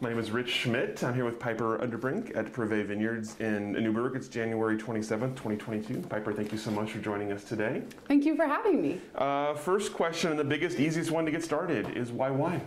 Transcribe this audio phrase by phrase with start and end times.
[0.00, 1.02] My name is Rich Schmidt.
[1.02, 4.14] I'm here with Piper Underbrink at Privé Vineyards in Newberg.
[4.14, 6.02] It's January 27th, 2022.
[6.02, 7.82] Piper, thank you so much for joining us today.
[8.06, 9.00] Thank you for having me.
[9.16, 12.60] Uh, first question, and the biggest, easiest one to get started, is why wine?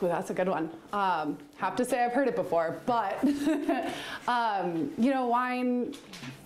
[0.00, 0.70] Well, that's a good one.
[0.92, 3.18] Um, have to say I've heard it before, but
[4.28, 5.92] um, you know, wine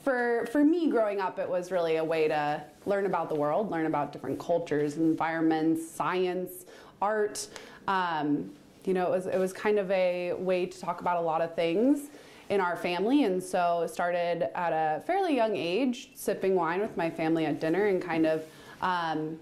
[0.03, 3.71] for for me growing up, it was really a way to learn about the world,
[3.71, 6.65] learn about different cultures, environments, science,
[7.03, 7.47] art.
[7.87, 8.53] Um,
[8.85, 11.41] you know, it was, it was kind of a way to talk about a lot
[11.41, 12.11] of things
[12.49, 13.25] in our family.
[13.25, 17.61] And so it started at a fairly young age, sipping wine with my family at
[17.61, 18.45] dinner and kind of
[18.83, 19.39] um,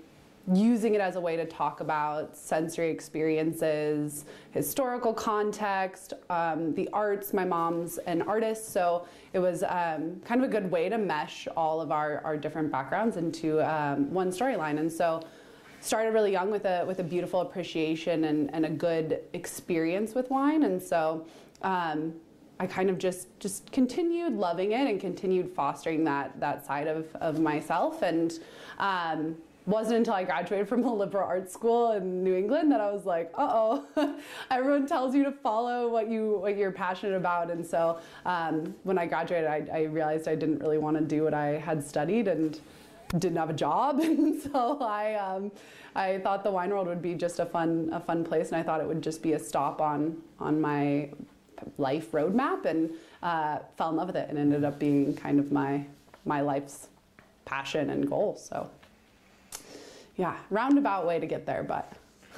[0.52, 7.32] using it as a way to talk about sensory experiences, historical context, um, the arts.
[7.32, 11.46] My mom's an artist, so it was um, kind of a good way to mesh
[11.56, 14.78] all of our, our different backgrounds into um, one storyline.
[14.78, 15.22] And so
[15.80, 20.30] started really young with a with a beautiful appreciation and, and a good experience with
[20.30, 21.26] wine, and so
[21.62, 22.14] um,
[22.58, 27.14] I kind of just just continued loving it and continued fostering that that side of,
[27.16, 28.02] of myself.
[28.02, 28.38] And.
[28.78, 29.36] Um,
[29.66, 33.04] wasn't until I graduated from a liberal arts school in New England that I was
[33.04, 33.48] like, uh
[33.96, 34.16] oh,
[34.50, 38.98] everyone tells you to follow what you what you're passionate about, and so um, when
[38.98, 42.26] I graduated, I, I realized I didn't really want to do what I had studied,
[42.26, 42.58] and
[43.18, 45.50] didn't have a job, and so I um,
[45.94, 48.62] I thought the wine world would be just a fun a fun place, and I
[48.62, 51.10] thought it would just be a stop on on my
[51.78, 52.90] life roadmap, and
[53.22, 55.84] uh, fell in love with it, and ended up being kind of my
[56.24, 56.88] my life's
[57.44, 58.36] passion and goal.
[58.36, 58.70] So
[60.16, 61.92] yeah, roundabout way to get there, but.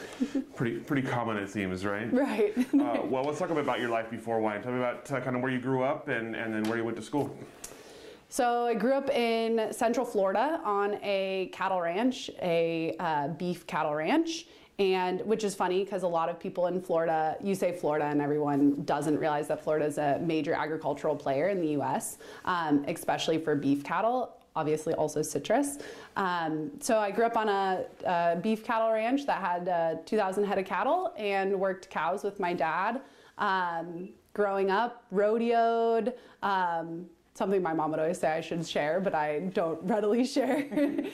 [0.57, 2.11] pretty pretty common it seems, right?
[2.13, 2.57] Right.
[2.58, 4.63] uh, well, let's talk a bit about your life before wine.
[4.63, 6.85] Tell me about uh, kind of where you grew up and, and then where you
[6.85, 7.36] went to school.
[8.33, 13.95] So I grew up in Central Florida on a cattle ranch, a uh, beef cattle
[13.95, 14.47] ranch.
[14.79, 18.23] And which is funny because a lot of people in Florida, you say Florida, and
[18.23, 22.17] everyone doesn't realize that Florida is a major agricultural player in the US,
[22.47, 25.79] um, especially for beef cattle obviously also citrus.
[26.17, 30.45] Um, so I grew up on a, a, beef cattle ranch that had uh, 2,000
[30.45, 33.01] head of cattle and worked cows with my dad.
[33.39, 39.15] Um, growing up, rodeoed, um, something my mom would always say I should share, but
[39.15, 40.67] I don't readily share,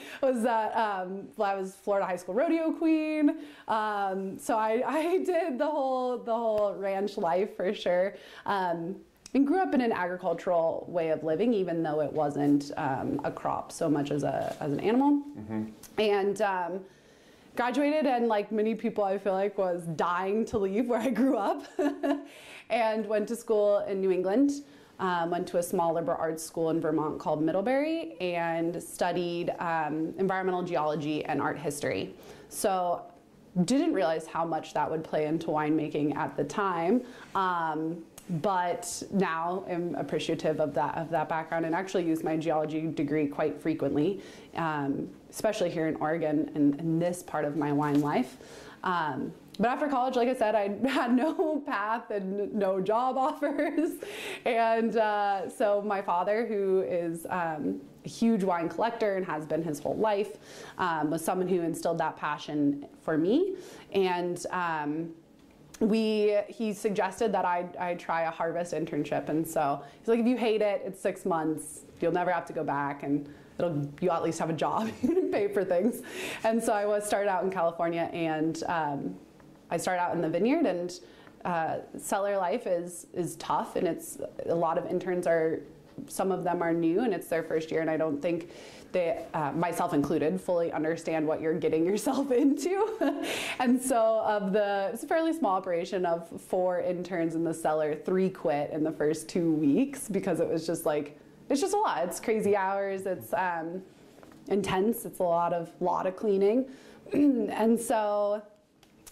[0.21, 3.37] was that um, I was Florida High School rodeo queen.
[3.67, 8.15] Um, so I, I did the whole the whole ranch life for sure.
[8.45, 8.95] Um,
[9.35, 13.31] and grew up in an agricultural way of living, even though it wasn't um, a
[13.31, 15.21] crop so much as a as an animal.
[15.37, 15.65] Mm-hmm.
[15.99, 16.79] And um,
[17.55, 21.37] graduated, and like many people, I feel like was dying to leave where I grew
[21.37, 21.63] up,
[22.71, 24.63] and went to school in New England.
[24.99, 30.13] Um, went to a small liberal arts school in Vermont called Middlebury and studied um,
[30.17, 32.13] environmental geology and art history.
[32.49, 33.03] So
[33.63, 37.03] didn't realize how much that would play into winemaking at the time.
[37.33, 38.03] Um,
[38.41, 43.27] but now I'm appreciative of that of that background and actually use my geology degree
[43.27, 44.21] quite frequently,
[44.55, 48.37] um, especially here in Oregon and in this part of my wine life.
[48.83, 53.91] Um, but after college, like I said, I had no path and no job offers.
[54.45, 59.61] and uh, so my father, who is um, a huge wine collector and has been
[59.61, 60.37] his whole life,
[60.77, 63.55] um, was someone who instilled that passion for me.
[63.91, 65.09] And um,
[65.81, 69.27] we he suggested that I, I try a harvest internship.
[69.27, 71.81] And so he's like, if you hate it, it's six months.
[71.99, 73.03] You'll never have to go back.
[73.03, 76.01] And it'll you at least have a job and pay for things.
[76.45, 79.15] And so I was started out in California and um,
[79.71, 80.99] I started out in the vineyard and
[81.45, 85.61] uh, cellar life is is tough and it's a lot of interns are
[86.07, 88.49] some of them are new and it's their first year and I don't think
[88.91, 93.15] they uh, myself included fully understand what you're getting yourself into.
[93.59, 97.95] And so of the it's a fairly small operation of four interns in the cellar
[97.95, 101.17] three quit in the first two weeks because it was just like
[101.49, 102.03] it's just a lot.
[102.03, 103.05] It's crazy hours.
[103.05, 103.81] It's um,
[104.49, 105.05] intense.
[105.05, 106.65] It's a lot of lot of cleaning.
[107.11, 108.43] And so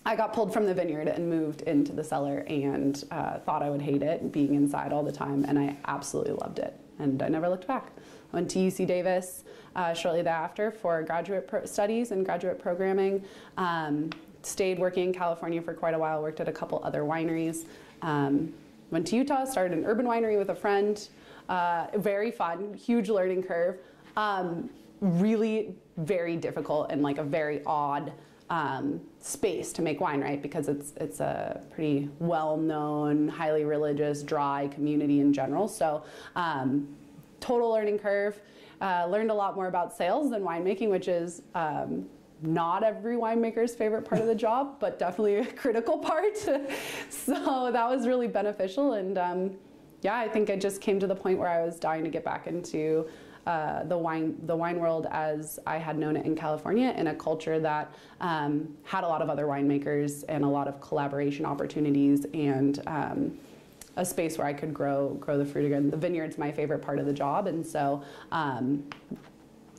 [0.08, 3.70] I got pulled from the vineyard and moved into the cellar and uh, thought I
[3.70, 6.80] would hate it being inside all the time, and I absolutely loved it.
[6.98, 7.92] And I never looked back.
[8.32, 9.44] Went to UC Davis
[9.76, 13.26] uh, shortly thereafter for graduate studies and graduate programming.
[13.58, 14.12] Um,
[14.44, 17.66] stayed working in California for quite a while, worked at a couple other wineries.
[18.02, 18.54] Um,
[18.92, 21.06] went to Utah, started an urban winery with a friend.
[21.50, 23.76] Uh, very fun, huge learning curve.
[24.16, 24.70] Um,
[25.02, 28.14] really very difficult and like a very odd
[28.50, 30.42] um, space to make wine, right?
[30.42, 35.68] Because it's it's a pretty well-known, highly religious, dry community in general.
[35.68, 36.04] So,
[36.36, 36.88] um,
[37.40, 38.40] total learning curve.
[38.80, 42.06] Uh, learned a lot more about sales than winemaking, which is um,
[42.42, 46.38] not every winemaker's favorite part of the job, but definitely a critical part.
[47.10, 48.94] so that was really beneficial.
[48.94, 49.52] And um,
[50.02, 52.24] yeah, I think I just came to the point where I was dying to get
[52.24, 53.08] back into
[53.48, 57.16] uh, the wine the wine world as I had known it in California in a
[57.16, 57.90] culture that
[58.20, 63.38] um, had a lot of other winemakers and a lot of collaboration opportunities and um,
[63.96, 65.90] a space where I could grow grow the fruit again.
[65.90, 68.04] The vineyard's my favorite part of the job, and so.
[68.32, 68.84] Um,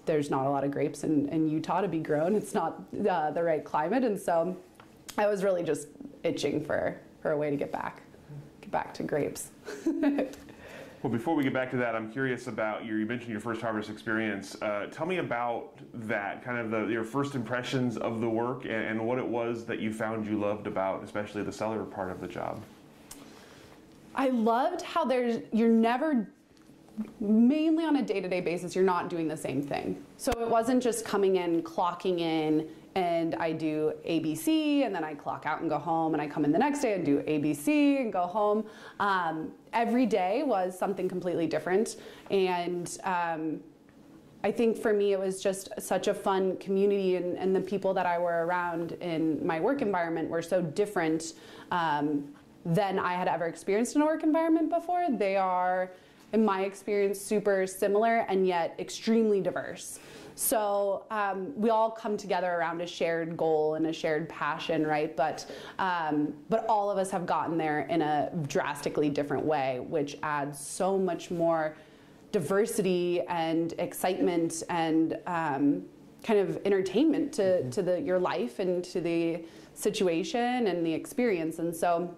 [0.07, 2.35] there's not a lot of grapes in, in Utah to be grown.
[2.35, 4.57] It's not uh, the right climate, and so
[5.19, 5.89] I was really just
[6.23, 8.01] itching for, for a way to get back,
[8.63, 9.51] get back to grapes.
[11.03, 12.99] Well, before we get back to that, I'm curious about your.
[12.99, 14.61] You mentioned your first harvest experience.
[14.61, 18.73] Uh, tell me about that, kind of the, your first impressions of the work, and,
[18.73, 22.21] and, what it was that you found you loved about, especially the cellar part of
[22.21, 22.61] the job.
[24.17, 26.29] I loved how there's you're never
[27.21, 30.05] mainly on a day-to-day basis you're not doing the same thing.
[30.17, 35.15] So it wasn't just coming in, clocking in, and I do ABC and then I
[35.15, 38.01] clock out and go home and I come in the next day and do ABC
[38.01, 38.65] and go home.
[39.01, 41.97] Um, every day was something completely different
[42.31, 43.61] and um,
[44.45, 47.93] I think for me it was just such a fun community and, and, the people
[47.95, 51.35] that I were around in my work environment were so different
[51.73, 52.29] um,
[52.65, 55.07] than I had ever experienced in a work environment before.
[55.11, 55.91] They are,
[56.33, 59.99] in my experience, super similar and yet extremely diverse.
[60.39, 65.17] So um, we all come together around a shared goal and a shared passion, right?
[65.17, 65.51] But
[65.81, 70.61] um, but all of us have gotten there in a drastically different way, which adds
[70.61, 71.77] so much more
[72.31, 75.83] diversity and excitement and um,
[76.23, 77.71] kind of entertainment to, mm-hmm.
[77.71, 79.45] to the, your life and to the
[79.75, 81.59] situation and the experience.
[81.59, 82.15] And so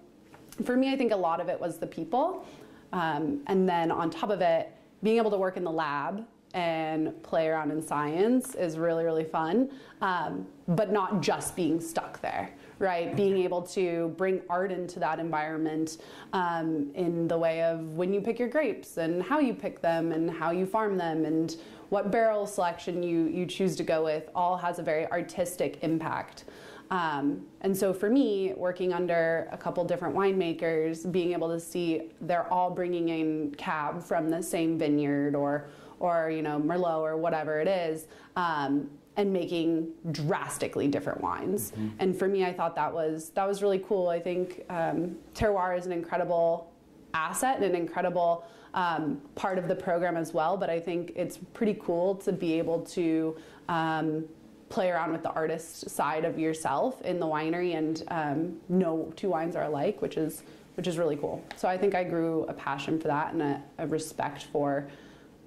[0.62, 2.44] for me, I think a lot of it was the people.
[2.92, 7.22] Um, and then on top of it, being able to work in the lab and
[7.22, 9.70] play around in science is really, really fun,
[10.00, 13.14] um, but not just being stuck there, right?
[13.14, 15.98] Being able to bring art into that environment
[16.32, 20.12] um, in the way of when you pick your grapes and how you pick them
[20.12, 21.56] and how you farm them and
[21.90, 26.44] what barrel selection you, you choose to go with all has a very artistic impact.
[26.90, 32.10] Um, and so for me, working under a couple different winemakers, being able to see
[32.20, 35.70] they're all bringing in cab from the same vineyard or
[36.00, 41.70] or you know Merlot or whatever it is, um, and making drastically different wines.
[41.70, 41.88] Mm-hmm.
[42.00, 44.08] And for me, I thought that was that was really cool.
[44.08, 46.72] I think um, terroir is an incredible
[47.14, 48.44] asset and an incredible
[48.74, 50.56] um, part of the program as well.
[50.56, 53.36] But I think it's pretty cool to be able to
[53.68, 54.24] um,
[54.68, 59.28] play around with the artist side of yourself in the winery and um, know two
[59.28, 60.42] wines are alike, which is
[60.76, 61.44] which is really cool.
[61.56, 64.88] So I think I grew a passion for that and a, a respect for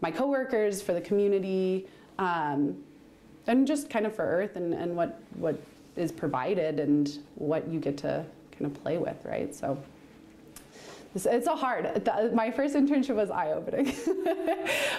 [0.04, 1.88] my coworkers, for the community,
[2.20, 2.76] um,
[3.48, 5.58] and just kind of for Earth and, and what what
[5.96, 9.56] is provided and what you get to kind of play with, right?
[9.56, 9.82] So
[11.16, 12.06] it's a hard.
[12.34, 13.86] My first internship was eye opening,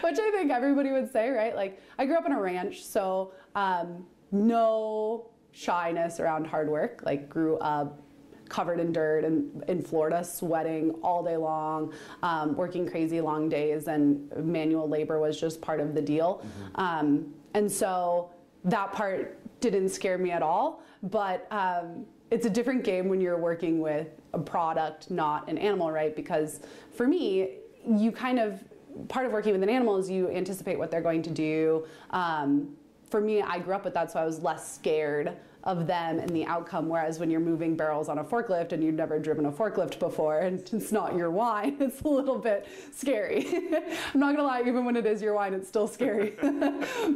[0.06, 1.54] which I think everybody would say, right?
[1.54, 7.02] Like I grew up on a ranch, so um, no shyness around hard work.
[7.04, 8.00] Like grew up
[8.48, 13.88] covered in dirt and in Florida, sweating all day long, um, working crazy long days,
[13.88, 16.42] and manual labor was just part of the deal.
[16.44, 16.80] Mm-hmm.
[16.80, 18.30] Um, and so
[18.64, 20.82] that part didn't scare me at all.
[21.02, 25.90] But um, it's a different game when you're working with a product, not an animal,
[25.90, 26.14] right?
[26.16, 26.60] Because
[26.92, 28.62] for me, you kind of
[29.08, 31.86] part of working with an animal is you anticipate what they're going to do.
[32.10, 32.76] Um,
[33.10, 36.30] for me, I grew up with that, so I was less scared of them and
[36.30, 36.88] the outcome.
[36.88, 40.40] Whereas when you're moving barrels on a forklift and you've never driven a forklift before
[40.40, 43.46] and it's not your wine, it's a little bit scary.
[44.14, 46.34] I'm not gonna lie, even when it is your wine, it's still scary.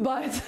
[0.01, 0.43] but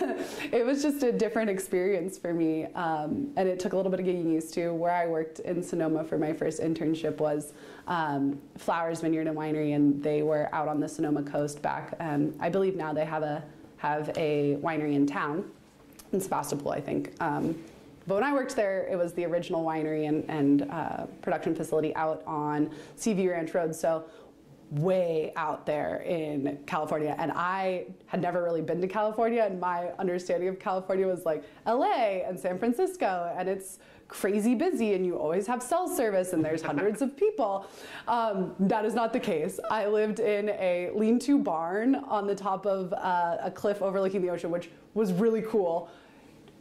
[0.53, 2.67] it was just a different experience for me.
[2.75, 4.71] Um, and it took a little bit of getting used to.
[4.71, 7.53] Where I worked in Sonoma for my first internship was
[7.87, 11.95] um, Flowers Vineyard and Winery, and they were out on the Sonoma coast back.
[12.01, 13.43] Um, I believe now they have a
[13.79, 15.51] have a winery in town
[16.13, 17.15] in Sebastopol, I think.
[17.21, 17.57] Um,
[18.11, 21.95] but when I worked there, it was the original winery and, and uh, production facility
[21.95, 23.73] out on Seaview Ranch Road.
[23.73, 24.05] So
[24.73, 27.15] way out there in California.
[27.21, 31.45] And I had never really been to California, and my understanding of California was like
[31.69, 36.45] LA and San Francisco, and it's crazy busy and you always have cell service and
[36.45, 37.65] there's hundreds of people.
[38.09, 39.61] Um, that is not the case.
[39.71, 44.21] I lived in a lean to barn on the top of uh, a cliff overlooking
[44.21, 45.89] the ocean, which was really cool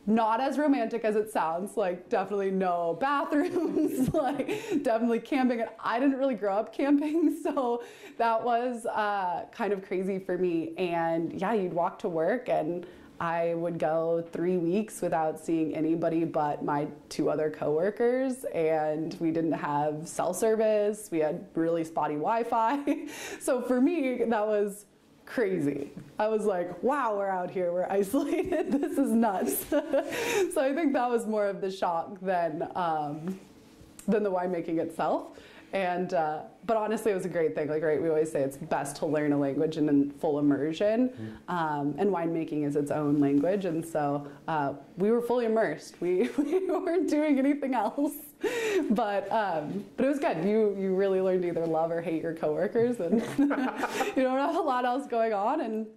[0.05, 4.47] not as romantic as it sounds like definitely no bathrooms like
[4.83, 5.61] definitely camping.
[5.61, 7.83] And i didn't really grow up camping so
[8.17, 10.73] that was uh, kind of crazy for me.
[10.77, 12.85] And yeah you'd walk to work and
[13.19, 18.45] i would go three weeks without seeing anybody but my two other coworkers.
[18.45, 21.09] And we didn't have cell service.
[21.11, 23.07] We had really spotty wi-fi.
[23.39, 24.85] So for me that was
[25.29, 25.91] crazy.
[26.17, 29.65] I was like, wow, we're out here, we're isolated, this is nuts.
[29.69, 33.39] so I think that was more of the shock than, um,
[34.07, 35.37] than the winemaking itself.
[35.71, 37.69] And uh, but honestly, it was a great thing.
[37.69, 41.09] Like right, we always say it's best to learn a language in, in full immersion,
[41.09, 41.55] mm-hmm.
[41.55, 43.65] um, and winemaking is its own language.
[43.65, 46.01] And so uh, we were fully immersed.
[46.01, 48.13] We, we weren't doing anything else.
[48.89, 50.43] But um, but it was good.
[50.43, 54.55] You you really learned to either love or hate your coworkers, and you don't have
[54.55, 55.61] a lot else going on.
[55.61, 55.87] And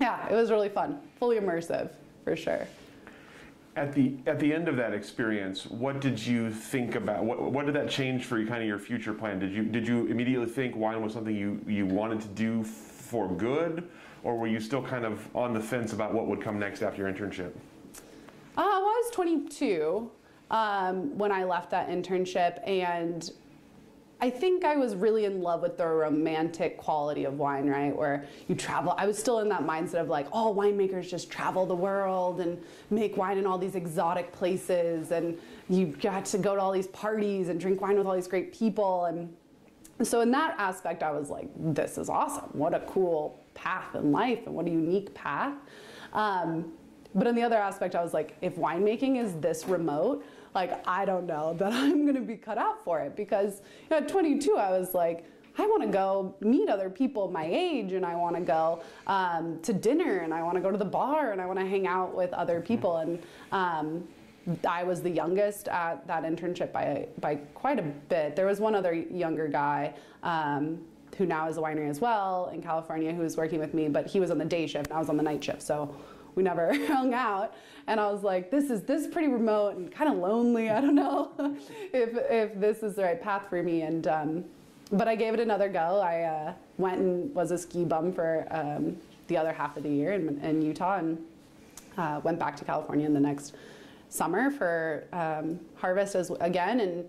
[0.00, 1.00] yeah, it was really fun.
[1.18, 1.90] Fully immersive
[2.24, 2.66] for sure.
[3.74, 7.24] At the at the end of that experience, what did you think about?
[7.24, 9.38] What, what did that change for you, kind of your future plan?
[9.38, 13.28] Did you did you immediately think wine was something you you wanted to do for
[13.28, 13.88] good,
[14.22, 17.02] or were you still kind of on the fence about what would come next after
[17.02, 17.52] your internship?
[18.54, 20.10] Uh, well, I was 22
[20.52, 23.28] um, when I left that internship, and
[24.20, 27.96] I think I was really in love with the romantic quality of wine, right?
[27.96, 28.94] Where you travel.
[28.96, 32.62] I was still in that mindset of like, oh, winemakers just travel the world and
[32.90, 36.86] make wine in all these exotic places, and you got to go to all these
[36.88, 39.06] parties and drink wine with all these great people.
[39.06, 39.34] And
[40.02, 42.50] so, in that aspect, I was like, this is awesome.
[42.52, 45.54] What a cool path in life, and what a unique path.
[46.12, 46.72] Um,
[47.14, 51.04] but in the other aspect, I was like, if winemaking is this remote, like I
[51.04, 54.08] don't know that I'm going to be cut out for it because you know, at
[54.08, 55.24] 22 I was like
[55.58, 59.60] I want to go meet other people my age and I want to go um,
[59.62, 61.86] to dinner and I want to go to the bar and I want to hang
[61.86, 62.98] out with other people.
[62.98, 64.08] And um,
[64.66, 68.34] I was the youngest at that internship by by quite a bit.
[68.34, 70.80] There was one other younger guy um,
[71.16, 74.06] who now is a winery as well in California who was working with me, but
[74.06, 75.94] he was on the day shift and I was on the night shift, so
[76.34, 77.54] we never hung out.
[77.86, 80.70] And I was like, this is this is pretty remote and kind of lonely.
[80.70, 81.32] I don't know
[81.92, 83.82] if if this is the right path for me.
[83.82, 84.44] And um,
[84.92, 86.00] but I gave it another go.
[86.00, 88.96] I uh, went and was a ski bum for um,
[89.28, 91.18] the other half of the year in, in Utah and
[91.96, 93.54] uh, went back to California in the next
[94.08, 97.08] summer for um, harvest as again and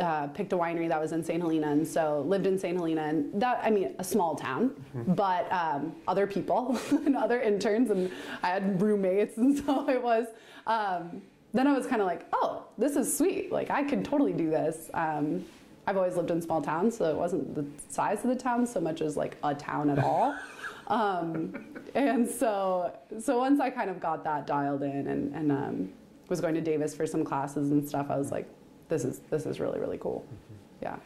[0.00, 1.40] uh, picked a winery that was in St.
[1.40, 2.76] Helena, and so lived in St.
[2.76, 5.14] Helena, and that I mean a small town, mm-hmm.
[5.14, 8.10] but um, other people and other interns, and
[8.42, 10.26] I had roommates, and so it was.
[10.66, 11.22] Um,
[11.54, 13.52] then I was kind of like, oh, this is sweet.
[13.52, 14.88] Like I could totally do this.
[14.94, 15.44] Um,
[15.86, 18.80] I've always lived in small towns, so it wasn't the size of the town so
[18.80, 20.36] much as like a town at all.
[20.88, 21.64] Um,
[21.94, 25.92] and so, so once I kind of got that dialed in and, and um,
[26.28, 28.48] was going to Davis for some classes and stuff, I was like,
[28.92, 30.24] this is this is really really cool.
[30.26, 30.84] Mm-hmm.
[30.84, 30.96] Yeah.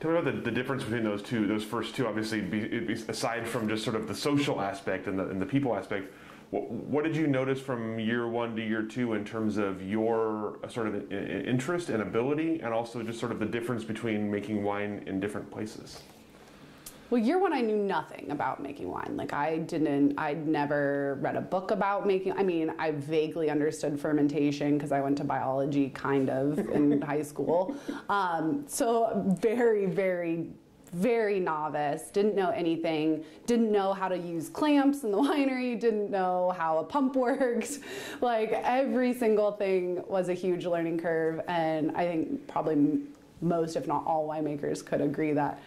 [0.00, 2.06] Tell me about the, the difference between those two, those first two.
[2.06, 5.46] Obviously, be, be, aside from just sort of the social aspect and the, and the
[5.46, 6.12] people aspect,
[6.50, 10.58] what, what, did you notice from year one to year two in terms of your
[10.62, 14.62] uh, sort of interest and ability, and also just sort of the difference between making
[14.62, 16.02] wine in different places?
[17.10, 19.14] Well, year one, I knew nothing about making wine.
[19.16, 23.98] Like, I didn't, I'd never read a book about making, I mean, I vaguely understood
[23.98, 27.74] fermentation because I went to biology kind of in high school.
[28.10, 30.50] Um, so, very, very,
[30.92, 36.10] very novice, didn't know anything, didn't know how to use clamps in the winery, didn't
[36.10, 37.78] know how a pump worked.
[38.20, 41.40] Like, every single thing was a huge learning curve.
[41.48, 43.00] And I think probably
[43.40, 45.58] most, if not all, winemakers could agree that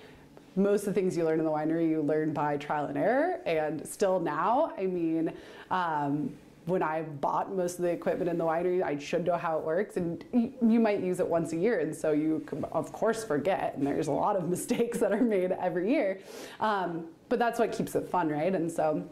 [0.55, 3.39] most of the things you learn in the winery you learn by trial and error.
[3.45, 5.31] And still now i mean
[5.69, 6.33] um,
[6.65, 9.65] when i bought most of the equipment in the winery i should know how it
[9.65, 9.97] works.
[9.97, 13.75] And you, might use it once a year and so you of course forget.
[13.75, 16.19] And there's a lot of mistakes that are made every year.
[16.59, 18.53] Um, but that's what keeps it fun right?
[18.53, 19.03] And so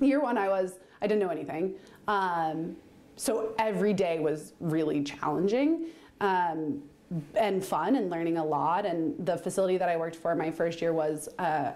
[0.00, 1.74] year one i was i didn't know anything.
[2.08, 2.76] Um,
[3.16, 5.88] so every day was really challenging.
[6.22, 6.82] Um,
[7.34, 8.86] and fun and learning a lot.
[8.86, 11.72] And the facility that I worked for my first year was uh,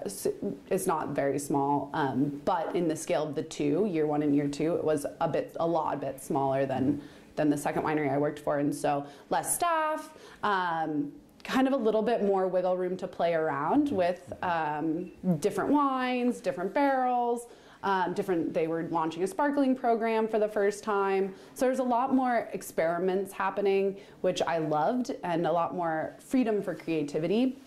[0.70, 4.34] it's not very small, um, but in the scale of the two, year one and
[4.34, 7.02] year two, it was a bit a lot bit smaller than
[7.36, 10.14] than the second winery I worked for, and so less staff.
[10.44, 11.12] Um,
[11.42, 15.10] kind of a little bit more wiggle room to play around with um,
[15.40, 17.46] different wines, different barrels.
[17.84, 21.34] Um, different, they were launching a sparkling program for the first time.
[21.54, 26.62] So there's a lot more experiments happening, which I loved, and a lot more freedom
[26.62, 27.58] for creativity.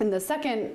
[0.00, 0.74] In the second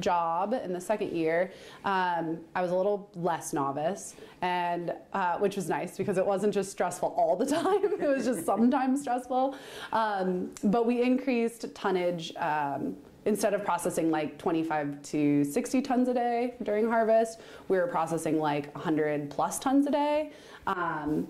[0.00, 1.50] job in the second year,
[1.84, 6.54] um, I was a little less novice, and uh, which was nice because it wasn't
[6.54, 7.84] just stressful all the time.
[7.84, 9.56] it was just sometimes stressful.
[9.92, 12.34] Um, but we increased tonnage.
[12.36, 12.96] Um,
[13.28, 18.38] instead of processing like 25 to 60 tons a day during harvest, we were processing
[18.38, 20.32] like 100 plus tons a day,
[20.66, 21.28] um,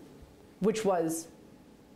[0.60, 1.26] which was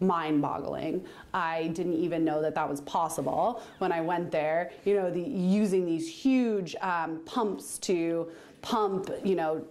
[0.01, 1.05] mind boggling.
[1.33, 4.73] I didn't even know that that was possible when I went there.
[4.85, 8.29] You know, the, using these huge um, pumps to
[8.63, 9.65] pump, you know,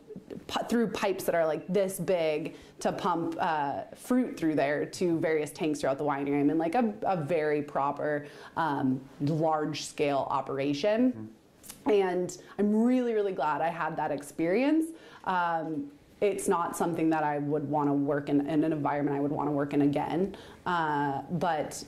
[0.70, 5.52] through pipes that are like this big to pump uh, fruit through there to various
[5.52, 6.40] tanks throughout the winery.
[6.40, 11.12] I mean, like a, a very proper, um, large scale operation.
[11.12, 11.92] Mm-hmm.
[11.92, 14.92] And I'm really, really glad I had that experience.
[15.24, 19.20] Um, it's not something that I would want to work in, in an environment I
[19.20, 20.36] would want to work in again.
[20.66, 21.84] Uh, but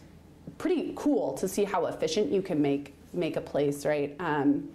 [0.58, 4.16] pretty cool to see how efficient you can make make a place, right?
[4.20, 4.70] Um,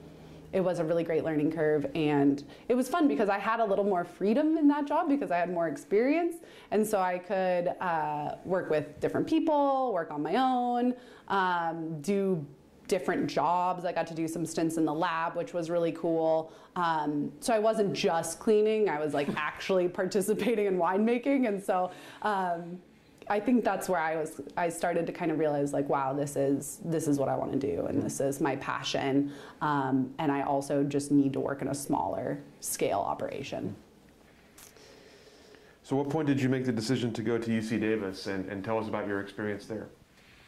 [0.52, 3.64] it was a really great learning curve and it was fun because I had a
[3.64, 6.36] little more freedom in that job because I had more experience
[6.70, 10.94] and so I could uh, work with different people, work on my own,
[11.28, 12.44] um, do
[12.88, 13.84] different jobs.
[13.84, 16.52] I got to do some stints in the lab, which was really cool.
[16.74, 21.46] Um, so I wasn't just cleaning, I was like actually participating in winemaking.
[21.46, 21.90] And so
[22.22, 22.80] um,
[23.30, 26.36] I think that's where I was, I started to kind of realize like, wow, this
[26.36, 27.86] is, this is what I want to do.
[27.86, 29.32] And this is my passion.
[29.60, 33.76] Um, and I also just need to work in a smaller scale operation.
[35.82, 38.64] So what point did you make the decision to go to UC Davis and, and
[38.64, 39.88] tell us about your experience there?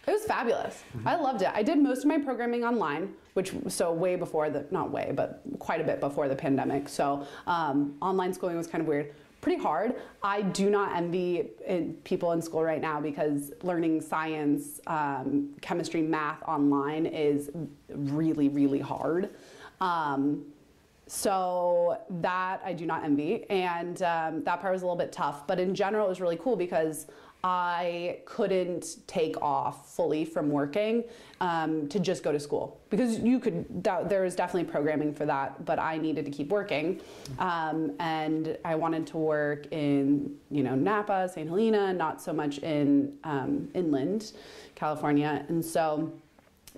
[0.06, 0.82] It was fabulous.
[0.96, 1.08] Mm-hmm.
[1.08, 1.50] I loved it.
[1.54, 5.42] I did most of my programming online, which so way before the not way, but
[5.58, 6.88] quite a bit before the pandemic.
[6.88, 9.14] So um, online schooling was kind of weird.
[9.40, 9.94] Pretty hard.
[10.22, 11.48] I do not envy
[12.04, 17.50] people in school right now because learning science, um, chemistry, math online is
[17.88, 19.30] really, really hard.
[19.80, 20.44] Um,
[21.06, 25.44] so that I do not envy, and um, that part was a little bit tough.
[25.46, 27.06] But in general, it was really cool because
[27.42, 31.04] I couldn't take off fully from working
[31.40, 33.82] um, to just go to school because you could.
[33.82, 37.00] That, there was definitely programming for that, but I needed to keep working,
[37.38, 41.48] um, and I wanted to work in you know Napa, St.
[41.48, 44.32] Helena, not so much in um, inland
[44.74, 46.12] California, and so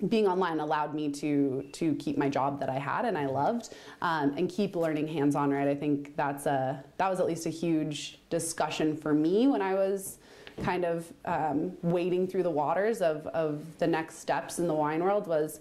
[0.09, 3.73] being online allowed me to to keep my job that I had and I loved
[4.01, 7.51] um, and keep learning hands-on right I think that's a that was at least a
[7.51, 10.17] huge discussion for me when I was
[10.61, 15.03] kind of um, wading through the waters of, of the next steps in the wine
[15.03, 15.59] world was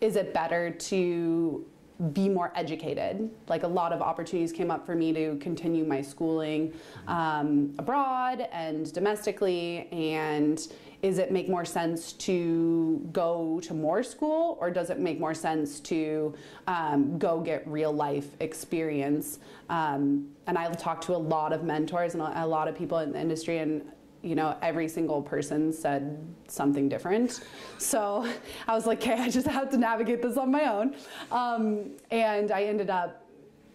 [0.00, 1.64] is it better to
[2.12, 3.30] be more educated.
[3.48, 6.74] Like a lot of opportunities came up for me to continue my schooling
[7.08, 9.88] um, abroad and domestically.
[9.92, 10.60] And
[11.02, 15.34] is it make more sense to go to more school or does it make more
[15.34, 16.34] sense to
[16.66, 19.38] um, go get real life experience?
[19.70, 23.12] Um, and I've talked to a lot of mentors and a lot of people in
[23.12, 23.82] the industry, and
[24.26, 27.42] you know, every single person said something different.
[27.78, 28.28] So
[28.66, 30.96] I was like, okay, I just have to navigate this on my own.
[31.30, 33.24] Um, and I ended up,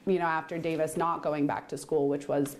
[0.06, 2.58] you know, after Davis not going back to school, which was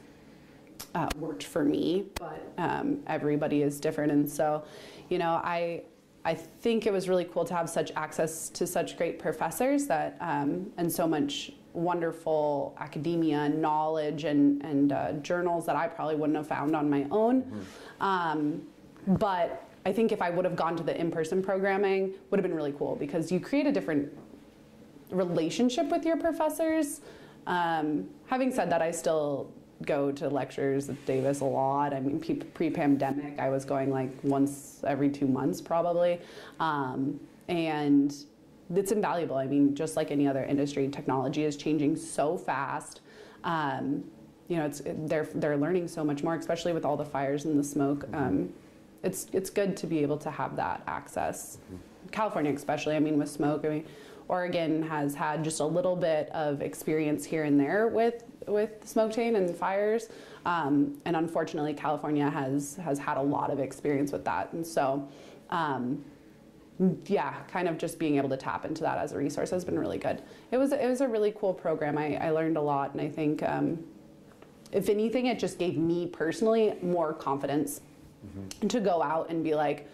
[0.96, 4.12] uh, worked for me, but um, everybody is different.
[4.12, 4.64] And so,
[5.10, 5.84] you know, I
[6.24, 10.18] I think it was really cool to have such access to such great professors that
[10.22, 16.16] um, and so much wonderful academia and knowledge and, and uh, journals that I probably
[16.16, 17.44] wouldn't have found on my own.
[17.44, 18.04] Mm-hmm.
[18.04, 18.62] Um,
[19.08, 22.56] but I think if I would have gone to the in-person programming, would have been
[22.56, 24.12] really cool because you create a different
[25.10, 27.02] relationship with your professors.
[27.48, 29.52] Um, having said that, I still
[29.86, 31.94] go to lectures at Davis a lot.
[31.94, 32.20] I mean,
[32.54, 36.20] pre-pandemic, I was going like once every two months probably.
[36.60, 38.16] Um, and
[38.74, 39.38] it's invaluable.
[39.38, 43.02] I mean, just like any other industry, technology is changing so fast.
[43.44, 44.04] Um,
[44.48, 47.58] you know, it's they're they're learning so much more, especially with all the fires and
[47.58, 48.06] the smoke.
[48.14, 48.54] Um,
[49.04, 51.58] it's it's good to be able to have that access.
[52.12, 52.96] California, especially.
[52.96, 53.66] I mean, with smoke.
[53.66, 53.86] I mean,
[54.28, 59.12] Oregon has had just a little bit of experience here and there with with smoke
[59.12, 60.10] taint and fires,
[60.46, 64.52] um, and unfortunately, California has has had a lot of experience with that.
[64.54, 65.08] And so,
[65.50, 66.04] um,
[67.06, 69.78] yeah, kind of just being able to tap into that as a resource has been
[69.78, 70.22] really good.
[70.52, 71.98] It was it was a really cool program.
[71.98, 73.84] I, I learned a lot, and I think um,
[74.72, 77.82] if anything, it just gave me personally more confidence
[78.26, 78.68] mm-hmm.
[78.68, 79.88] to go out and be like,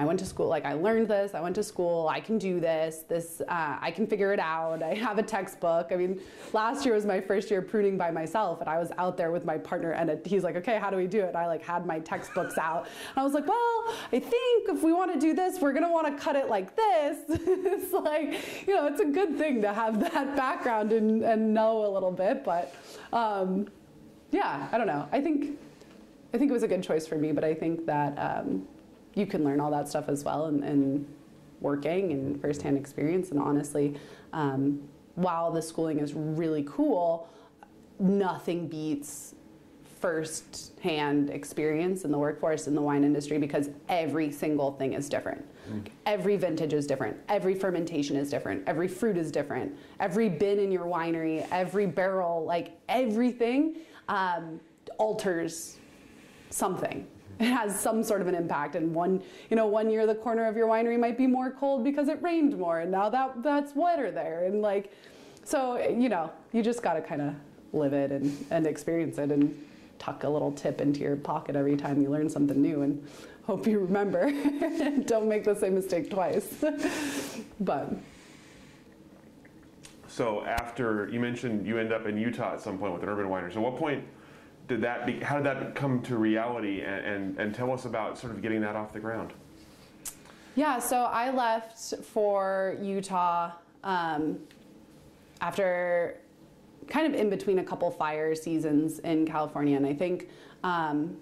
[0.00, 2.58] I went to school, like I learned this, I went to school, I can do
[2.58, 5.88] this, this, uh, I can figure it out, I have a textbook.
[5.92, 6.18] I mean,
[6.54, 9.44] last year was my first year pruning by myself and I was out there with
[9.44, 11.28] my partner and it, he's like, okay, how do we do it?
[11.28, 12.86] And I like had my textbooks out.
[13.10, 15.92] And I was like, well, I think if we want to do this, we're gonna
[15.92, 17.18] want to cut it like this.
[17.28, 21.84] it's like, you know, it's a good thing to have that background and, and know
[21.84, 22.74] a little bit, but
[23.12, 23.68] um,
[24.30, 25.06] yeah, I don't know.
[25.12, 25.58] I think,
[26.32, 28.66] I think it was a good choice for me, but I think that, um,
[29.14, 31.06] you can learn all that stuff as well and, and
[31.60, 33.30] working and firsthand experience.
[33.30, 33.96] And honestly,
[34.32, 34.80] um,
[35.14, 37.28] while the schooling is really cool,
[37.98, 39.34] nothing beats
[40.00, 45.44] first-hand experience in the workforce in the wine industry because every single thing is different.
[45.70, 45.86] Mm.
[46.06, 47.18] Every vintage is different.
[47.28, 48.62] Every fermentation is different.
[48.66, 49.76] Every fruit is different.
[49.98, 53.76] Every bin in your winery, every barrel, like everything
[54.08, 54.58] um,
[54.96, 55.76] alters
[56.48, 57.06] something
[57.48, 58.76] has some sort of an impact.
[58.76, 61.84] And one, you know, one year the corner of your winery might be more cold
[61.84, 64.92] because it rained more, and now that that's wetter there, and like,
[65.44, 67.34] so you know, you just got to kind of
[67.72, 69.66] live it and and experience it and
[69.98, 73.06] tuck a little tip into your pocket every time you learn something new and
[73.44, 74.30] hope you remember.
[75.06, 76.64] Don't make the same mistake twice.
[77.60, 77.92] but.
[80.08, 83.26] So after you mentioned you end up in Utah at some point with an urban
[83.26, 83.52] winery.
[83.52, 84.02] So what point
[84.70, 88.16] did that be, how did that come to reality and, and, and tell us about
[88.16, 89.32] sort of getting that off the ground?
[90.54, 93.50] Yeah, so I left for Utah
[93.82, 94.38] um,
[95.40, 96.18] after
[96.86, 100.28] kind of in between a couple fire seasons in California, and I think
[100.62, 101.16] um,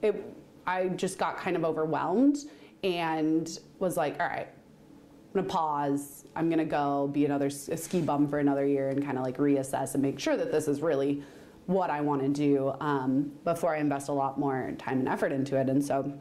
[0.00, 0.34] it,
[0.66, 2.38] I just got kind of overwhelmed
[2.84, 6.24] and was like, all right, I'm gonna pause.
[6.34, 9.92] I'm gonna go be another ski bum for another year and kind of like reassess
[9.92, 11.22] and make sure that this is really
[11.68, 15.32] what I want to do um, before I invest a lot more time and effort
[15.32, 15.68] into it.
[15.68, 16.18] And so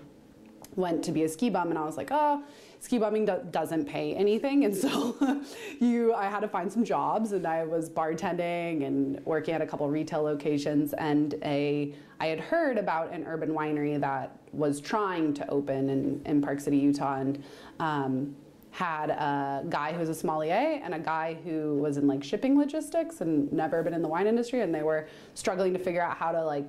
[0.76, 2.44] went to be a ski bum and I was like, oh,
[2.82, 4.66] ski bumming do doesn't pay anything.
[4.66, 5.42] And so
[5.80, 9.66] you, I had to find some jobs and I was bartending and working at a
[9.66, 15.34] couple retail locations and a, I had heard about an urban winery that was trying
[15.36, 17.22] to open in, in Park City, Utah.
[17.22, 17.42] And
[17.80, 18.36] um,
[18.78, 22.56] had a guy who was a sommelier and a guy who was in like shipping
[22.56, 26.16] logistics and never been in the wine industry and they were struggling to figure out
[26.16, 26.64] how to like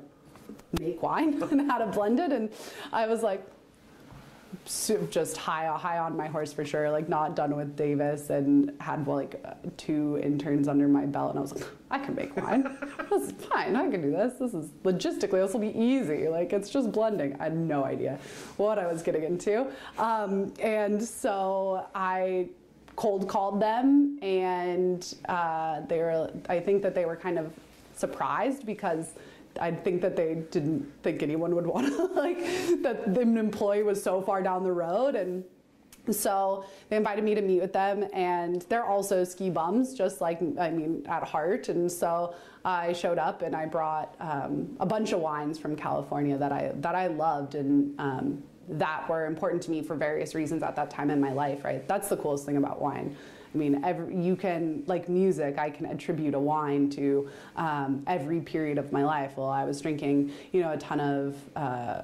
[0.81, 2.33] make wine and how to blend it.
[2.33, 2.49] And
[2.95, 3.47] I was like
[5.11, 6.91] just high high on my horse for sure.
[6.91, 9.43] Like not done with Davis and had like
[9.77, 12.77] two interns under my belt, and I was like, I can make wine.
[13.11, 13.77] this is fine.
[13.77, 14.35] I can do this.
[14.35, 16.29] This is logistically this will be easy.
[16.29, 17.37] Like it's just blending.
[17.41, 18.19] I had no idea
[18.57, 19.67] what I was getting into,
[19.99, 22.49] um, and so I
[22.97, 26.31] cold called them, and uh, they were.
[26.49, 27.53] I think that they were kind of
[27.95, 29.15] surprised because
[29.61, 32.39] I think that they didn't think anyone would want to like
[32.83, 35.45] that an employee was so far down the road and
[36.11, 40.41] so they invited me to meet with them and they're also ski bums just like
[40.59, 45.13] i mean at heart and so i showed up and i brought um, a bunch
[45.13, 49.71] of wines from california that i that i loved and um, that were important to
[49.71, 51.87] me for various reasons at that time in my life right?
[51.89, 53.17] That's the coolest thing about wine
[53.55, 58.41] I mean, every, you can, like music, I can attribute a wine to um, every
[58.41, 59.37] period of my life.
[59.37, 62.03] Well, I was drinking, you know, a ton of uh,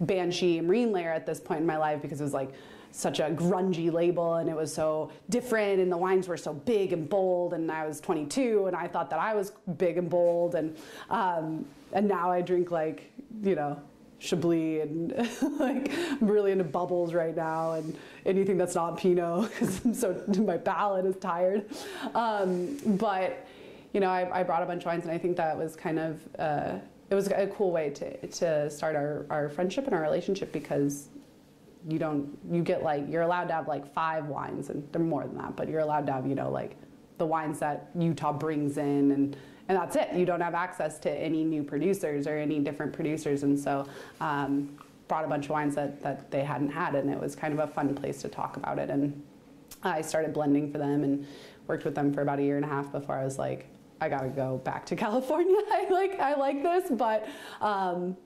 [0.00, 2.52] Banshee Marine Layer at this point in my life because it was like
[2.94, 6.92] such a grungy label and it was so different and the wines were so big
[6.92, 10.54] and bold and I was 22 and I thought that I was big and bold
[10.54, 10.76] and
[11.10, 13.10] um, and now I drink like
[13.42, 13.80] you know
[14.24, 15.12] Chablis and
[15.58, 20.22] like I'm really into bubbles right now and anything that's not Pinot because I'm so
[20.38, 21.66] my palate is tired.
[22.14, 23.46] Um, but
[23.92, 25.98] you know, I, I, brought a bunch of wines and I think that was kind
[26.00, 26.78] of uh,
[27.10, 31.10] it was a cool way to to start our, our friendship and our relationship because
[31.86, 35.24] you don't you get like you're allowed to have like five wines and they're more
[35.24, 36.76] than that but you're allowed to have you know like
[37.18, 39.36] the wines that Utah brings in and
[39.68, 40.12] and that's it.
[40.14, 43.86] You don't have access to any new producers or any different producers, and so
[44.20, 47.52] um, brought a bunch of wines that, that they hadn't had, and it was kind
[47.52, 48.90] of a fun place to talk about it.
[48.90, 49.22] And
[49.82, 51.26] I started blending for them and
[51.66, 53.66] worked with them for about a year and a half before I was like,
[54.00, 55.56] I gotta go back to California.
[55.70, 57.28] I like I like this, but
[57.60, 58.16] um,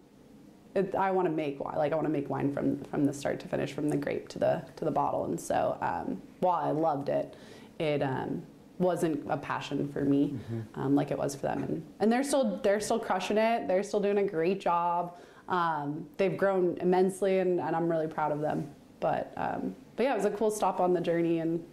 [0.75, 1.77] it, I want to make wine.
[1.77, 4.29] Like I want to make wine from from the start to finish, from the grape
[4.31, 5.25] to the to the bottle.
[5.25, 7.37] And so um, while I loved it,
[7.79, 8.43] it um,
[8.79, 10.81] wasn't a passion for me mm-hmm.
[10.81, 11.63] um, like it was for them.
[11.63, 13.69] And, and they're still they're still crushing it.
[13.69, 15.17] They're still doing a great job.
[15.49, 18.71] Um, they've grown immensely and, and, I'm really proud of them.
[19.01, 21.41] But um, but yeah it was a cool stop on the journey.
[21.41, 21.65] And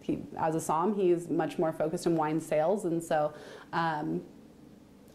[0.00, 2.84] he as a som he's much more focused on wine sales.
[2.84, 3.32] And so
[3.72, 4.22] um,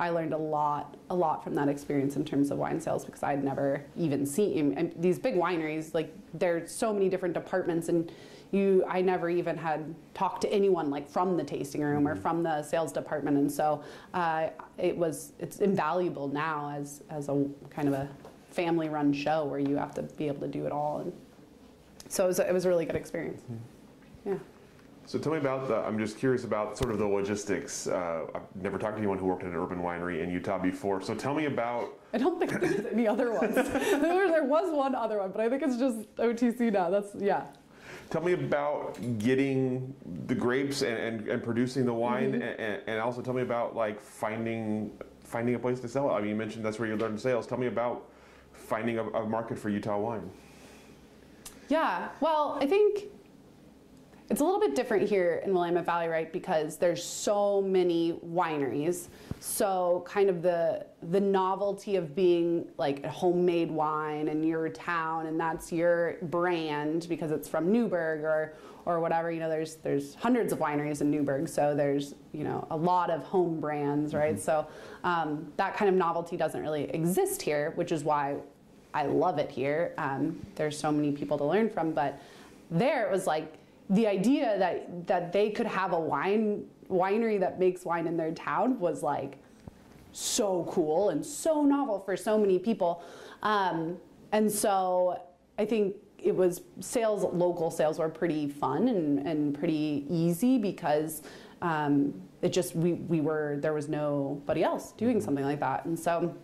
[0.01, 3.21] I learned a lot, a lot from that experience in terms of wine sales because
[3.21, 5.93] I'd never even seen and these big wineries.
[5.93, 8.11] Like there's so many different departments, and
[8.51, 12.43] you, I never even had talked to anyone like from the tasting room or from
[12.43, 13.83] the sales department, and so
[14.13, 18.09] uh, it was it's invaluable now as as a kind of a
[18.51, 21.13] family-run show where you have to be able to do it all, and
[22.09, 23.41] so it was, it was a really good experience.
[24.25, 24.35] Yeah.
[25.05, 27.87] So tell me about the, I'm just curious about sort of the logistics.
[27.87, 31.01] Uh, I've never talked to anyone who worked at an urban winery in Utah before.
[31.01, 31.89] So tell me about.
[32.13, 33.55] I don't think there's any other ones.
[33.55, 36.89] there, there was one other one, but I think it's just OTC now.
[36.89, 37.45] That's, yeah.
[38.11, 39.95] Tell me about getting
[40.27, 42.61] the grapes and, and, and producing the wine, Mm-hmm.
[42.61, 44.91] and, and also tell me about like finding
[45.23, 46.13] finding a place to sell it.
[46.13, 47.47] I mean, you mentioned that's where you learned sales.
[47.47, 48.09] Tell me about
[48.51, 50.29] finding a, a market for Utah wine.
[51.69, 53.05] Yeah, well, I think
[54.31, 56.31] it's a little bit different here in Willamette Valley, right?
[56.31, 59.09] Because there's so many wineries.
[59.41, 65.25] So kind of the the novelty of being like a homemade wine in your town
[65.25, 68.53] and that's your brand because it's from Newberg or
[68.85, 72.65] or whatever, you know, there's there's hundreds of wineries in Newberg, so there's, you know,
[72.71, 74.39] a lot of home brands, right?
[74.39, 74.65] So
[75.03, 78.37] um, that kind of novelty doesn't really exist here, which is why
[78.93, 79.93] I love it here.
[79.97, 82.21] Um, there's so many people to learn from, but
[82.71, 83.57] there it was like
[83.91, 88.31] the idea that that they could have a wine winery that makes wine in their
[88.31, 89.37] town was like
[90.11, 93.03] so cool and so novel for so many people.
[93.43, 93.97] Um,
[94.31, 95.21] and so
[95.57, 101.23] I think it was sales, local sales were pretty fun and, and pretty easy because
[101.61, 105.85] um, it just, we, we were, there was nobody else doing something like that.
[105.85, 106.35] And so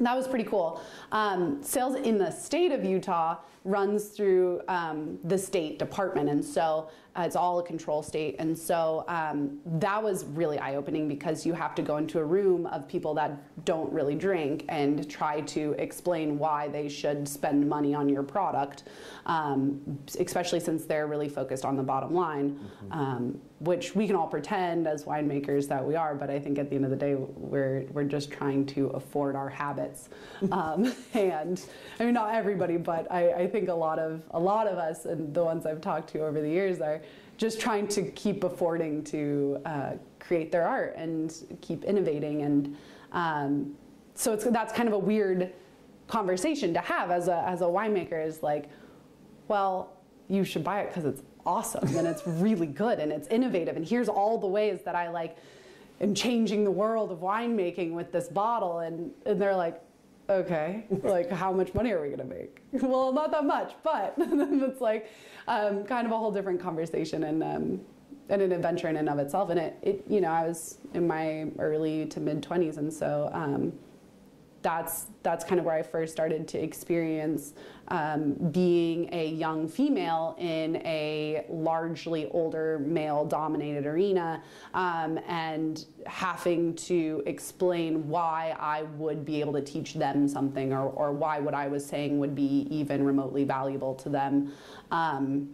[0.00, 0.80] that was pretty cool.
[1.12, 6.88] Um, sales in the state of Utah runs through um, the state department, and so
[7.16, 8.36] uh, it's all a control state.
[8.38, 12.24] And so um, that was really eye opening because you have to go into a
[12.24, 17.68] room of people that don't really drink and try to explain why they should spend
[17.68, 18.84] money on your product,
[19.26, 22.58] um, especially since they're really focused on the bottom line.
[22.92, 26.70] Um, which we can all pretend as winemakers that we are, but I think at
[26.70, 30.08] the end of the day, we're, we're just trying to afford our habits.
[30.52, 31.60] Um, and
[31.98, 35.04] I mean, not everybody, but I, I think a lot of a lot of us
[35.04, 37.02] and the ones I've talked to over the years are
[37.38, 42.42] just trying to keep affording to uh, create their art and keep innovating.
[42.42, 42.76] And
[43.12, 43.74] um,
[44.14, 45.52] so it's, that's kind of a weird
[46.08, 48.68] conversation to have as a, as a winemaker is like,
[49.46, 49.92] well,
[50.28, 53.88] you should buy it because it's awesome and it's really good and it's innovative and
[53.88, 55.38] here's all the ways that I like
[55.98, 59.80] am changing the world of winemaking with this bottle and, and they're like
[60.28, 62.60] okay like how much money are we going to make?
[62.82, 65.10] Well not that much but it's like
[65.46, 67.80] um, kind of a whole different conversation and um,
[68.28, 71.06] and an adventure in and of itself and it, it you know I was in
[71.06, 73.72] my early to mid 20s and so um,
[74.68, 77.54] that's that's kind of where I first started to experience
[77.88, 84.42] um, being a young female in a largely older male dominated arena
[84.74, 90.90] um, and having to explain why I would be able to teach them something or,
[90.90, 94.52] or why what I was saying would be even remotely valuable to them.
[94.90, 95.48] Um,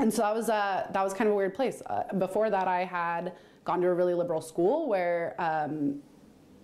[0.00, 1.82] and so that was a, that was kind of a weird place.
[1.86, 3.32] Uh, before that, I had
[3.64, 6.00] gone to a really liberal school where, um,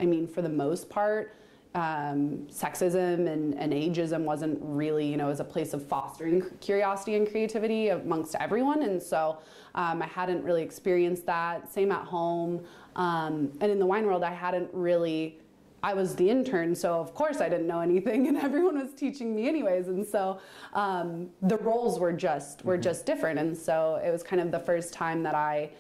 [0.01, 1.37] I mean, for the most part,
[1.76, 7.16] um, sexism and, and ageism wasn't really, you know, as a place of fostering curiosity
[7.16, 8.82] and creativity amongst everyone.
[8.82, 9.38] And so
[9.74, 11.70] um, I hadn't really experienced that.
[11.70, 12.64] Same at home.
[12.96, 15.38] Um, and in the wine world, I hadn't really.
[15.82, 19.36] I was the intern, so of course I didn't know anything, and everyone was teaching
[19.36, 19.86] me anyways.
[19.88, 20.40] And so
[20.72, 23.38] um, the roles were just were just different.
[23.38, 25.70] And so it was kind of the first time that I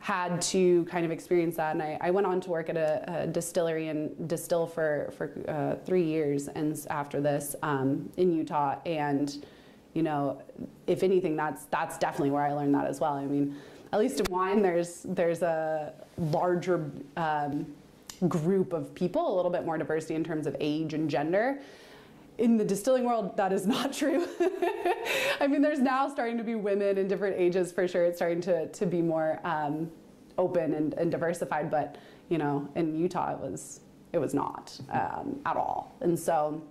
[0.00, 1.72] had to kind of experience that.
[1.72, 5.32] And I, I went on to work at a, a distillery and distill for, for
[5.48, 8.76] uh, three years and after this um, in Utah.
[8.86, 9.44] And,
[9.94, 10.40] you know,
[10.86, 13.14] if anything, that's, that's definitely where I learned that as well.
[13.14, 13.56] I mean,
[13.92, 17.66] at least in wine, there's, there's a larger um,
[18.28, 21.60] group of people, a little bit more diversity in terms of age and gender
[22.38, 24.26] in the distilling world, that is not true.
[25.40, 28.04] I mean, there's now starting to be women in different ages for sure.
[28.04, 29.90] It's starting to, to be more um,
[30.38, 31.96] open and, and diversified, but
[32.28, 33.80] you know, in Utah, it was
[34.12, 35.94] it was not um, at all.
[36.00, 36.62] And so,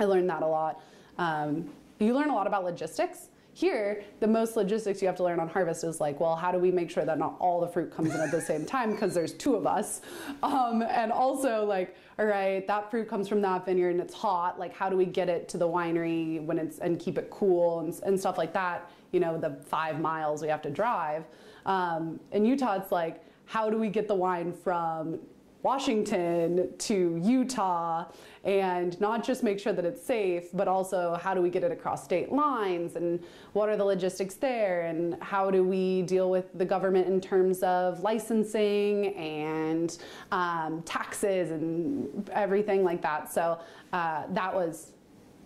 [0.00, 0.80] I learned that a lot.
[1.18, 3.28] Um, you learn a lot about logistics.
[3.54, 6.58] Here, the most logistics you have to learn on harvest is like, well, how do
[6.58, 9.12] we make sure that not all the fruit comes in at the same time because
[9.12, 10.00] there's two of us,
[10.42, 14.58] um, and also like, all right, that fruit comes from that vineyard and it's hot.
[14.58, 17.80] Like, how do we get it to the winery when it's and keep it cool
[17.80, 18.90] and, and stuff like that?
[19.12, 21.24] You know, the five miles we have to drive.
[21.64, 25.18] Um, in Utah, it's like, how do we get the wine from
[25.62, 28.06] Washington to Utah
[28.44, 31.70] and not just make sure that it's safe, but also how do we get it
[31.70, 33.22] across state lines and
[33.52, 37.62] what are the logistics there and how do we deal with the government in terms
[37.62, 39.98] of licensing and
[40.32, 43.32] um, taxes and everything like that.
[43.32, 43.60] So
[43.92, 44.92] uh, that was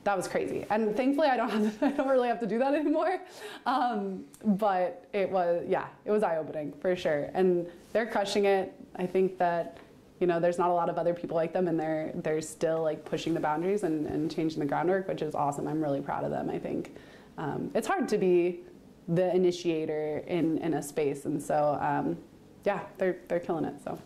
[0.05, 0.65] that was crazy.
[0.71, 3.21] And thankfully, I don't have I don't really have to do that anymore.
[3.67, 7.29] Um, but it was yeah, it was eye opening for sure.
[7.35, 8.73] And they're crushing it.
[8.95, 9.79] I think that
[10.21, 12.83] you know there's not a lot of other people like them, and they're they're still
[12.83, 15.69] like pushing the boundaries and, and changing the groundwork, which is awesome.
[15.69, 16.49] I'm really proud of them.
[16.49, 16.97] I think
[17.39, 18.61] um, it's hard to be
[19.09, 22.17] the initiator in in a space, and so um,
[22.65, 23.75] yeah, they're they're killing it.
[23.83, 23.99] So.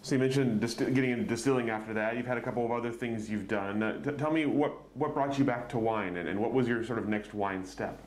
[0.00, 2.16] So you mentioned getting into distilling after that.
[2.16, 3.82] You've had a couple of other things you've done.
[3.82, 6.82] Uh, tell me what, what brought you back to wine and, and what was your
[6.82, 8.00] sort of next wine step?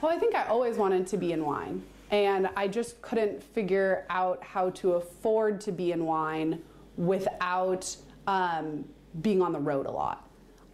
[0.00, 1.82] Well, I think I always wanted to be in wine.
[2.10, 6.62] And I just couldn't figure out how to afford to be in wine
[6.96, 7.94] without
[8.26, 8.84] um,
[9.22, 10.28] being on the road a lot.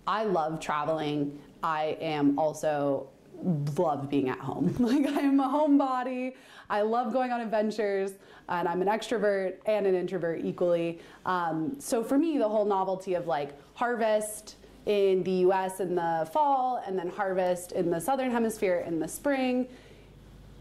[0.07, 1.39] I love traveling.
[1.63, 3.09] I am also
[3.43, 4.75] love being at home.
[4.79, 6.35] Like I'm a homebody.
[6.71, 8.13] I love going on adventures,
[8.49, 11.01] and I'm an extrovert and an introvert equally.
[11.27, 15.81] Um, so for me, the whole novelty of like harvest in the U.S.
[15.81, 19.67] in the fall, and then harvest in the southern hemisphere in the spring,